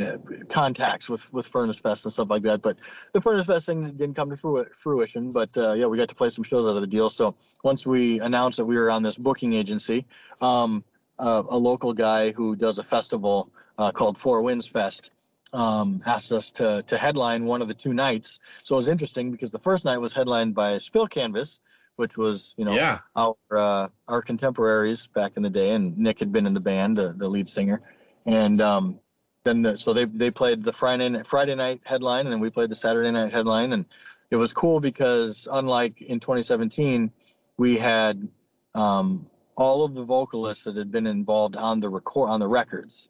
[0.00, 0.16] uh,
[0.48, 2.62] contacts with with Furnace Fest and stuff like that.
[2.62, 2.78] But
[3.12, 5.32] the Furnace Fest thing didn't come to fruition.
[5.32, 7.10] But uh, yeah, we got to play some shows out of the deal.
[7.10, 10.06] So once we announced that we were on this booking agency,
[10.40, 10.84] um,
[11.18, 15.10] uh, a local guy who does a festival uh, called Four Winds Fest
[15.52, 18.40] um, asked us to to headline one of the two nights.
[18.62, 21.60] So it was interesting because the first night was headlined by Spill Canvas,
[21.96, 22.98] which was you know yeah.
[23.16, 26.96] our uh, our contemporaries back in the day, and Nick had been in the band,
[26.96, 27.82] the, the lead singer,
[28.26, 28.98] and um,
[29.44, 32.70] then the, so they they played the Friday Friday night headline, and then we played
[32.70, 33.86] the Saturday night headline, and
[34.30, 37.10] it was cool because unlike in 2017,
[37.56, 38.26] we had
[38.74, 39.26] um,
[39.56, 43.08] all of the vocalists that had been involved on the record on the records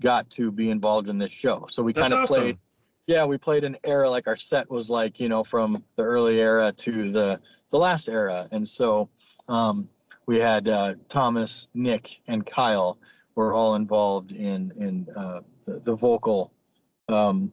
[0.00, 1.66] got to be involved in this show.
[1.68, 2.34] So we kind of awesome.
[2.34, 2.58] played
[3.06, 6.40] yeah, we played an era like our set was like, you know, from the early
[6.40, 7.40] era to the
[7.70, 8.48] the last era.
[8.52, 9.08] And so
[9.48, 9.88] um,
[10.26, 12.98] we had uh, Thomas, Nick, and Kyle
[13.34, 16.52] were all involved in in uh, the, the vocal
[17.08, 17.52] um,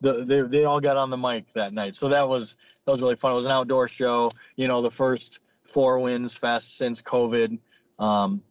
[0.00, 1.94] the, they, they all got on the mic that night.
[1.94, 3.32] So that was that was really fun.
[3.32, 7.58] It was an outdoor show, you know, the first Four Winds Fest since COVID.
[7.98, 8.42] Um,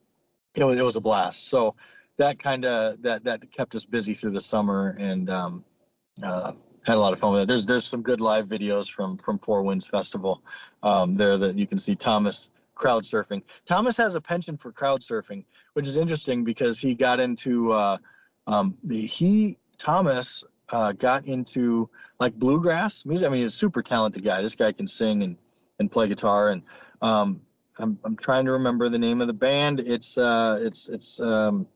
[0.56, 1.50] it was it was a blast.
[1.50, 1.76] So
[2.18, 5.64] that kind of that that kept us busy through the summer and um,
[6.22, 6.53] uh,
[6.84, 7.47] had a lot of fun with it.
[7.47, 10.43] There's there's some good live videos from from Four Winds Festival
[10.84, 13.43] um, there that you can see Thomas crowd surfing.
[13.66, 17.97] Thomas has a penchant for crowd surfing, which is interesting because he got into uh,
[18.47, 21.89] um, the he Thomas uh, got into
[22.20, 23.28] like bluegrass music.
[23.28, 24.41] I mean, he's a super talented guy.
[24.41, 25.38] This guy can sing and
[25.80, 26.61] and play guitar and
[27.01, 27.41] um,
[27.80, 29.80] I'm I'm trying to remember the name of the band.
[29.80, 31.68] It's uh it's it's um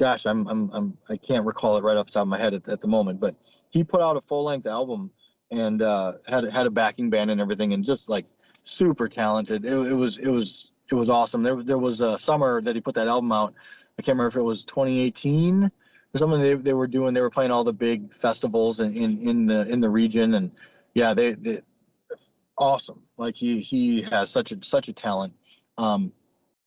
[0.00, 2.54] gosh, I'm I'm I'm I can't recall it right off the top of my head
[2.54, 3.36] at, at the moment, but
[3.68, 5.10] he put out a full length album
[5.50, 8.24] and uh had had a backing band and everything and just like
[8.64, 9.66] super talented.
[9.66, 11.42] It, it was it was it was awesome.
[11.42, 13.52] There there was a summer that he put that album out.
[13.98, 15.70] I can't remember if it was 2018 or
[16.16, 17.12] something they, they were doing.
[17.12, 20.50] They were playing all the big festivals in, in, in the in the region and
[20.94, 21.60] yeah, they, they
[22.56, 23.02] awesome.
[23.18, 25.34] Like he he has such a such a talent.
[25.76, 26.12] Um,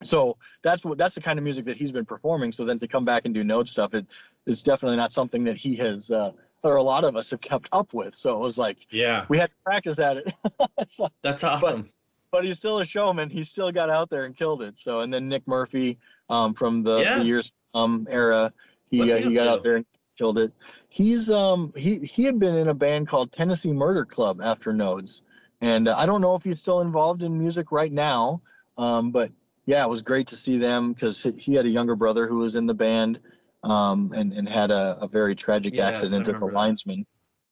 [0.06, 2.52] so that's what that's the kind of music that he's been performing.
[2.52, 4.06] So then to come back and do Nodes stuff, it
[4.46, 6.32] is definitely not something that he has uh,
[6.64, 8.14] or a lot of us have kept up with.
[8.14, 10.34] So it was like, yeah, we had to practice at it.
[10.88, 11.84] so, that's awesome.
[11.84, 13.30] But, but, he's still a showman.
[13.30, 14.78] He still got out there and killed it.
[14.78, 15.98] So and then Nick Murphy
[16.30, 17.20] um, from the, yeah.
[17.20, 18.54] the years um era,
[18.90, 19.86] he uh, he got out there and
[20.18, 20.52] killed it.
[20.90, 25.24] He's um he he had been in a band called Tennessee Murder Club after Nodes.
[25.62, 28.42] And uh, I don't know if he's still involved in music right now,
[28.78, 29.32] um, but
[29.66, 32.56] yeah, it was great to see them because he had a younger brother who was
[32.56, 33.20] in the band
[33.64, 37.06] um, and, and had a, a very tragic yes, accident as a linesman.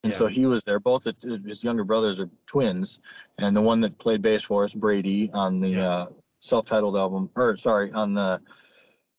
[0.03, 0.18] And yeah.
[0.18, 0.80] so he was there.
[0.80, 1.07] Both
[1.45, 2.99] his younger brothers are twins,
[3.38, 5.89] and the one that played bass for us, Brady, on the yeah.
[5.89, 6.05] uh,
[6.39, 8.41] self-titled album, or sorry, on the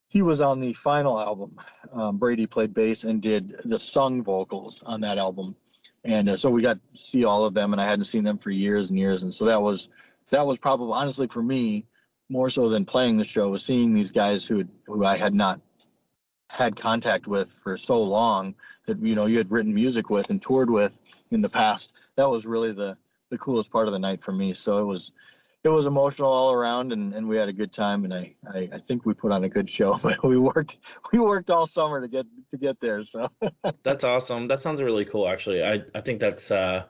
[0.08, 1.56] he was on the final album.
[1.92, 5.56] Um, Brady played bass and did the sung vocals on that album
[6.04, 8.38] and uh, so we got to see all of them and i hadn't seen them
[8.38, 9.88] for years and years and so that was
[10.30, 11.86] that was probably honestly for me
[12.32, 15.60] more so than playing the show was seeing these guys who who i had not
[16.48, 18.54] had contact with for so long
[18.86, 22.28] that you know you had written music with and toured with in the past that
[22.28, 22.96] was really the
[23.32, 24.54] the coolest part of the night for me.
[24.54, 25.12] So it was
[25.64, 28.68] it was emotional all around and, and we had a good time and I, I,
[28.74, 30.78] I think we put on a good show but we worked
[31.12, 33.28] we worked all summer to get to get there so.
[33.82, 34.46] That's awesome.
[34.46, 35.64] That sounds really cool actually.
[35.64, 36.84] I i think that's uh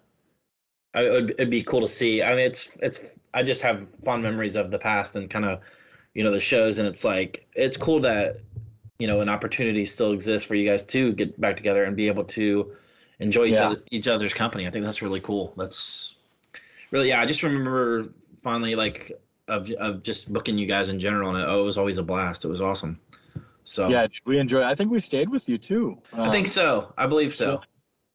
[0.95, 3.01] I, it'd, it'd be cool to see i mean it's it's
[3.35, 5.61] i just have fond memories of the past and kind of
[6.15, 8.41] you know the shows and it's like it's cool that
[8.99, 12.07] you know an opportunity still exists for you guys to get back together and be
[12.07, 12.73] able to
[13.19, 13.53] enjoy yeah.
[13.53, 16.15] each, other, each other's company i think that's really cool that's
[16.93, 18.13] really, yeah, I just remember
[18.43, 19.11] finally like
[19.49, 22.03] of of just booking you guys in general, and it, oh, it was always a
[22.03, 22.45] blast.
[22.45, 23.01] It was awesome.
[23.65, 24.65] So Yeah, we enjoyed.
[24.65, 26.01] I think we stayed with you too.
[26.13, 26.95] I think Um, so.
[26.99, 27.61] I believe so.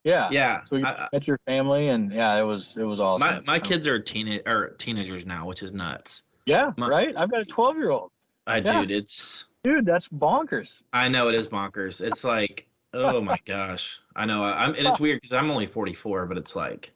[0.08, 0.30] Yeah.
[0.32, 0.64] Yeah.
[0.64, 3.28] So you I- met your family, and yeah, it was it was awesome.
[3.28, 6.24] my my kids are teenage or teenagers now, which is nuts.
[6.46, 7.14] Yeah, my- right.
[7.18, 8.10] I've got a 12 year old.
[8.48, 8.80] I Yeah.
[8.82, 10.84] dude, it's Dude, that's bonkers.
[10.94, 12.00] I know it is bonkers.
[12.00, 14.00] It's like, oh my gosh.
[14.16, 14.44] I know.
[14.44, 14.76] I- I'm.
[14.76, 16.94] And it's weird because I'm only 44, but it's like,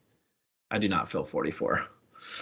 [0.70, 1.84] I do not feel 44.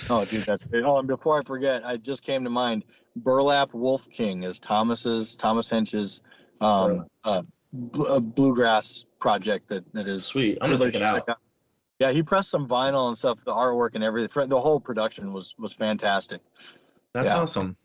[0.08, 0.62] Oh, dude, that's.
[0.72, 2.84] Oh, and before I forget, I just came to mind.
[3.16, 6.22] Burlap Wolf King is Thomas's Thomas Hench's
[6.60, 7.42] um, uh,
[7.72, 10.58] bl- uh, bluegrass project that that is Sweet.
[10.60, 11.38] I'm gonna check it check out.
[11.98, 13.44] Yeah, he pressed some vinyl and stuff.
[13.44, 14.48] The artwork and everything.
[14.48, 16.40] The whole production was was fantastic.
[17.12, 17.38] That's Yeah.
[17.40, 17.76] awesome.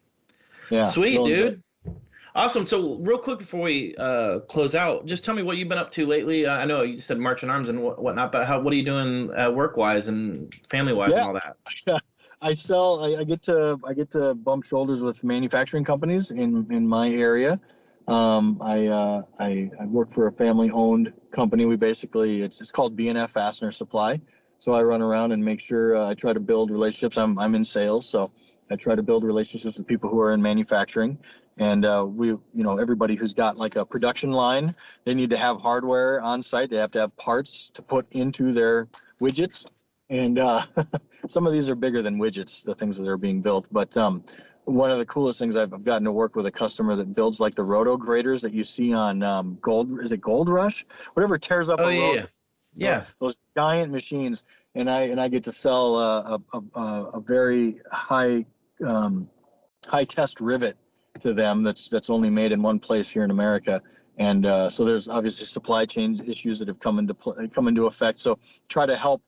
[0.69, 1.63] Yeah, Sweet, really dude.
[2.33, 2.65] Awesome.
[2.65, 5.89] So, real quick before we uh, close out, just tell me what you've been up
[5.91, 6.45] to lately.
[6.45, 8.75] Uh, I know you said March in Arms and what, whatnot, but how what are
[8.75, 11.19] you doing uh, work wise and family wise Yeah.
[11.19, 12.01] and all that?
[12.41, 13.05] I sell.
[13.05, 13.79] I, I get to.
[13.85, 17.59] I get to bump shoulders with manufacturing companies in in my area.
[18.07, 21.65] Um, I, uh, I I work for a family-owned company.
[21.65, 24.19] We basically it's it's called B&F Fastener Supply.
[24.59, 27.17] So I run around and make sure uh, I try to build relationships.
[27.17, 28.31] I'm I'm in sales, so
[28.69, 31.17] I try to build relationships with people who are in manufacturing.
[31.57, 34.75] And uh, we, you know, everybody who's got like a production line,
[35.05, 36.69] they need to have hardware on site.
[36.69, 38.89] They have to have parts to put into their
[39.21, 39.65] widgets.
[40.09, 40.63] And uh,
[41.27, 43.67] some of these are bigger than widgets, the things that are being built.
[43.71, 44.23] But um,
[44.65, 47.39] one of the coolest things I've I've gotten to work with a customer that builds
[47.39, 50.01] like the roto graders that you see on um, Gold.
[50.01, 50.85] Is it Gold Rush?
[51.13, 52.15] Whatever tears up Oh a yeah, road.
[52.15, 52.25] yeah,
[52.75, 53.03] yeah.
[53.19, 54.43] Those giant machines,
[54.73, 56.81] and I and I get to sell a, a, a,
[57.13, 58.45] a very high
[58.85, 59.29] um,
[59.87, 60.77] high test rivet
[61.21, 63.81] to them that's that's only made in one place here in America.
[64.17, 67.85] And uh, so there's obviously supply chain issues that have come into pl- come into
[67.85, 68.21] effect.
[68.21, 68.39] So
[68.69, 69.21] try to help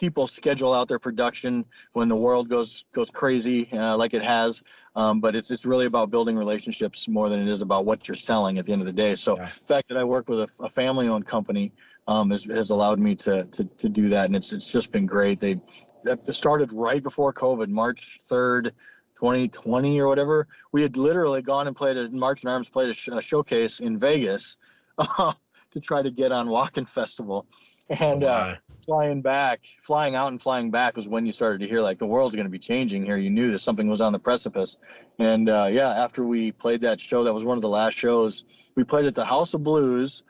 [0.00, 4.64] people schedule out their production when the world goes goes crazy uh, like it has.
[4.96, 8.14] Um, but it's it's really about building relationships more than it is about what you're
[8.14, 9.14] selling at the end of the day.
[9.14, 9.42] So Yeah.
[9.44, 11.72] the fact that I work with a, a family-owned company
[12.08, 15.06] um, has, has allowed me to, to to do that, and it's it's just been
[15.06, 15.38] great.
[15.38, 15.60] They
[16.04, 18.72] that started right before COVID, March third.
[19.16, 22.94] 2020 or whatever, we had literally gone and played a March in Arms played a,
[22.94, 24.56] sh- a showcase in Vegas
[24.96, 25.34] uh,
[25.72, 27.46] to try to get on Walking Festival,
[27.90, 28.56] and uh.
[28.84, 32.06] Flying back, flying out and flying back was when you started to hear like the
[32.06, 33.16] world's going to be changing here.
[33.16, 34.78] You knew that something was on the precipice.
[35.18, 38.44] And uh, yeah, after we played that show, that was one of the last shows.
[38.76, 40.22] We played at the House of Blues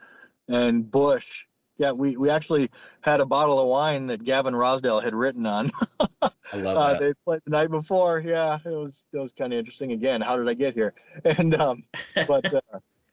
[0.47, 1.45] and Bush.
[1.77, 2.69] Yeah, we, we actually
[3.01, 5.71] had a bottle of wine that Gavin Rossdale had written on.
[6.21, 6.99] I love Uh, that.
[6.99, 8.21] they played the night before.
[8.23, 9.91] Yeah, it was it was kind of interesting.
[9.93, 10.93] Again, how did I get here?
[11.25, 11.83] And um,
[12.27, 12.61] but uh,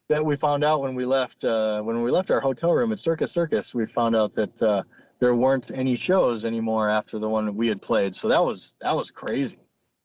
[0.09, 3.01] that we found out when we left uh, when we left our hotel room at
[3.01, 4.82] Circus Circus, we found out that uh,
[5.18, 8.14] there weren't any shows anymore after the one we had played.
[8.14, 9.58] So that was that was crazy.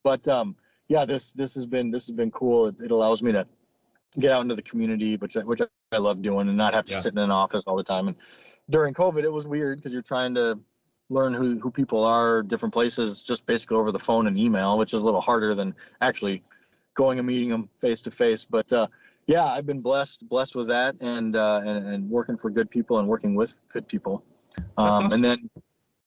[0.04, 0.56] But um,
[0.88, 2.68] yeah, this this has been this has been cool.
[2.68, 3.48] It, it allows me to
[4.20, 5.62] get out into the community, which I, which
[5.92, 7.00] I love doing, and not have to Yeah.
[7.00, 8.08] sit in an office all the time.
[8.08, 8.18] And
[8.70, 10.60] during COVID, it was weird because you're trying to
[11.10, 14.94] learn who, who people are, different places, just basically over the phone and email, which
[14.94, 16.42] is a little harder than actually
[16.96, 18.46] going and meeting them face to face.
[18.46, 18.88] But uh,
[19.28, 23.00] yeah, I've been blessed blessed with that, and, uh, and and working for good people
[23.00, 24.24] and working with good people.
[24.58, 25.12] Um, awesome.
[25.14, 25.50] And then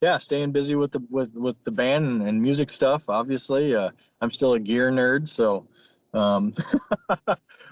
[0.00, 3.08] yeah, staying busy with the with with the band and, and music stuff.
[3.08, 3.90] Obviously, uh,
[4.20, 5.66] I'm still a gear nerd, so
[6.12, 6.54] um,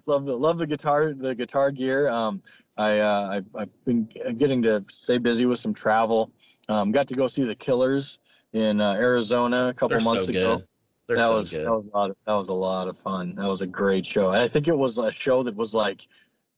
[0.06, 2.08] love the love the guitar the guitar gear.
[2.08, 2.42] Um,
[2.76, 4.08] I uh, I've, I've been
[4.38, 6.30] getting to stay busy with some travel.
[6.68, 8.18] Um, got to go see the Killers
[8.52, 10.56] in uh, Arizona a couple They're months so ago.
[10.56, 10.66] good.
[11.06, 11.66] They're that so was good.
[11.66, 13.34] that was a lot of, that was a lot of fun.
[13.34, 14.30] That was a great show.
[14.30, 16.08] And I think it was a show that was like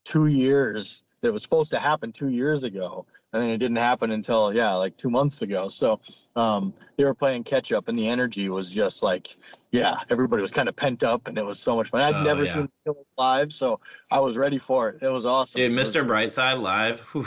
[0.05, 3.05] two years that was supposed to happen two years ago,
[3.37, 5.69] and then it didn't happen until yeah, like two months ago.
[5.69, 6.01] So
[6.35, 9.37] um, they were playing catch up, and the energy was just like
[9.71, 12.01] yeah, everybody was kind of pent up, and it was so much fun.
[12.01, 12.55] I'd Oh, never yeah.
[12.55, 13.79] seen the Killers live, so
[14.11, 15.03] I was ready for it.
[15.03, 15.61] It was awesome.
[15.61, 16.05] Dude, Mr.
[16.05, 17.01] Brightside live.
[17.13, 17.27] whew,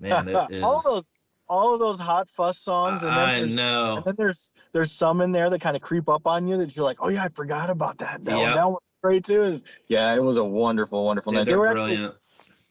[0.00, 0.62] man, it is.
[0.62, 1.04] all those
[1.48, 3.96] all of those hot fuss songs, and then I there's know.
[3.96, 6.74] and then there's there's some in there that kind of creep up on you that
[6.74, 8.24] you're like, oh yeah, I forgot about that.
[8.24, 8.54] That, one, Yep.
[8.54, 9.42] that one's great too.
[9.42, 11.50] Is yeah, it was a wonderful, wonderful Dude, night.
[11.50, 12.10] They were actually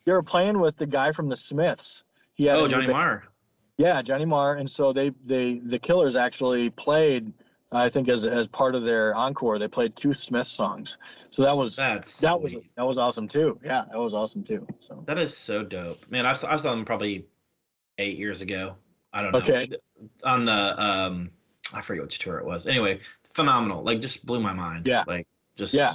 [0.05, 2.03] they were playing with the guy from the Smiths.
[2.41, 3.23] He had Oh, Johnny band- Marr.
[3.77, 7.31] Yeah, Johnny Marr, and so they they the Killers actually played.
[7.71, 10.97] I think as as part of their encore, they played two Smith songs.
[11.29, 13.59] So that was That's that was that was awesome too.
[13.63, 14.65] Yeah, that was awesome too.
[14.79, 16.25] So That is so dope, man.
[16.25, 17.27] I saw, I saw them probably
[17.99, 18.75] eight years ago.
[19.13, 19.39] I don't know.
[19.39, 19.69] Okay.
[20.23, 21.29] On the um,
[21.75, 22.65] I forget which tour it was.
[22.65, 23.83] Anyway, phenomenal.
[23.83, 24.87] Like just blew my mind.
[24.87, 25.03] Yeah.
[25.05, 25.27] Like
[25.57, 25.93] just Yeah.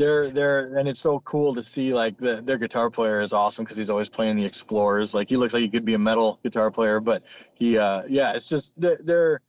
[0.00, 3.64] They're they're and it's so cool to see like the, their guitar player is awesome
[3.64, 6.40] because he's always playing the explorers like he looks like he could be a metal
[6.42, 7.22] guitar player but
[7.54, 9.40] he uh yeah it's just they're, they're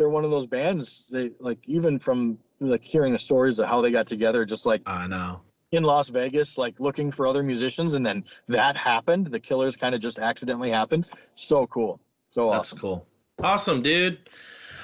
[0.00, 1.08] they're one of those bands.
[1.12, 4.80] They like even from like hearing the stories of how they got together, just like
[4.86, 5.42] I know.
[5.72, 9.26] in Las Vegas, like looking for other musicians, and then that happened.
[9.26, 11.06] The Killers kind of just accidentally happened.
[11.34, 12.00] So cool.
[12.30, 12.78] So That's awesome.
[12.78, 13.06] cool.
[13.42, 14.30] Awesome, dude.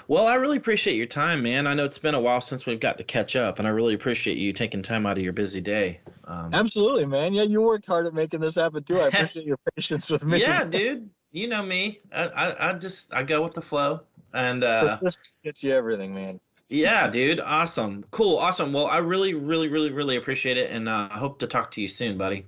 [0.08, 1.66] Well, I really appreciate your time, man.
[1.66, 3.94] I know it's been a while since we've got to catch up, and I really
[3.94, 6.00] appreciate you taking time out of your busy day.
[6.24, 7.34] Um, Absolutely, man.
[7.34, 9.00] Yeah, you worked hard at making this happen too.
[9.00, 10.40] I appreciate your patience with me.
[10.40, 11.10] yeah, dude.
[11.32, 11.98] You know me.
[12.14, 14.00] I, I, I just I go with the flow,
[14.32, 16.40] and uh, Persistence gets you everything, man.
[16.68, 17.40] yeah, dude.
[17.40, 18.04] Awesome.
[18.12, 18.38] Cool.
[18.38, 18.72] Awesome.
[18.72, 21.82] Well, I really, really, really, really appreciate it, and uh, I hope to talk to
[21.82, 22.46] you soon, buddy.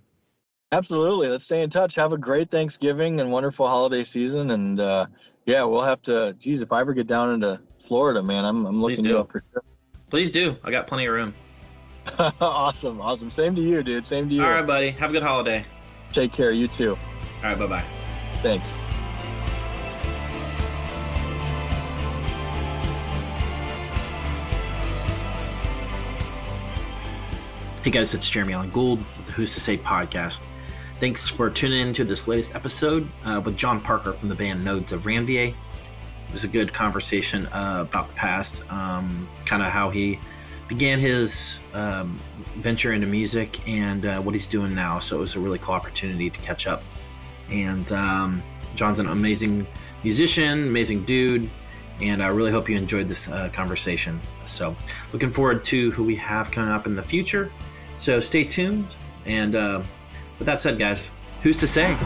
[0.70, 1.28] Absolutely.
[1.28, 1.94] Let's stay in touch.
[1.94, 4.50] Have a great Thanksgiving and wonderful holiday season.
[4.50, 5.06] And uh,
[5.48, 6.36] yeah, we'll have to.
[6.38, 9.08] Geez, if I ever get down into Florida, man, I'm I'm looking do.
[9.08, 9.64] you up for sure.
[10.10, 10.54] Please do.
[10.62, 11.34] I got plenty of room.
[12.40, 13.30] awesome, awesome.
[13.30, 14.04] Same to you, dude.
[14.04, 14.44] Same to you.
[14.44, 14.90] All right, buddy.
[14.90, 15.64] Have a good holiday.
[16.12, 16.50] Take care.
[16.50, 16.90] You too.
[16.90, 17.58] All right.
[17.58, 17.84] Bye bye.
[18.42, 18.76] Thanks.
[27.82, 30.42] Hey guys, it's Jeremy Alan Gould with the Who's to Say podcast.
[31.00, 34.64] Thanks for tuning in to this latest episode uh, with Jon Parker from the band
[34.64, 35.50] Nodes of Ranvier.
[35.50, 40.18] It was a good conversation uh, about the past, um, kind of how he
[40.66, 42.18] began his um,
[42.56, 44.98] venture into music and uh, what he's doing now.
[44.98, 46.82] So it was a really cool opportunity to catch up.
[47.48, 48.42] And um,
[48.74, 49.68] Jon's an amazing
[50.02, 51.48] musician, amazing dude,
[52.02, 54.20] and I really hope you enjoyed this uh, conversation.
[54.46, 54.76] So,
[55.12, 57.52] looking forward to who we have coming up in the future.
[57.94, 58.96] So, stay tuned.
[59.26, 59.82] And uh,
[60.38, 61.10] with that said, guys,
[61.42, 61.96] who's to say?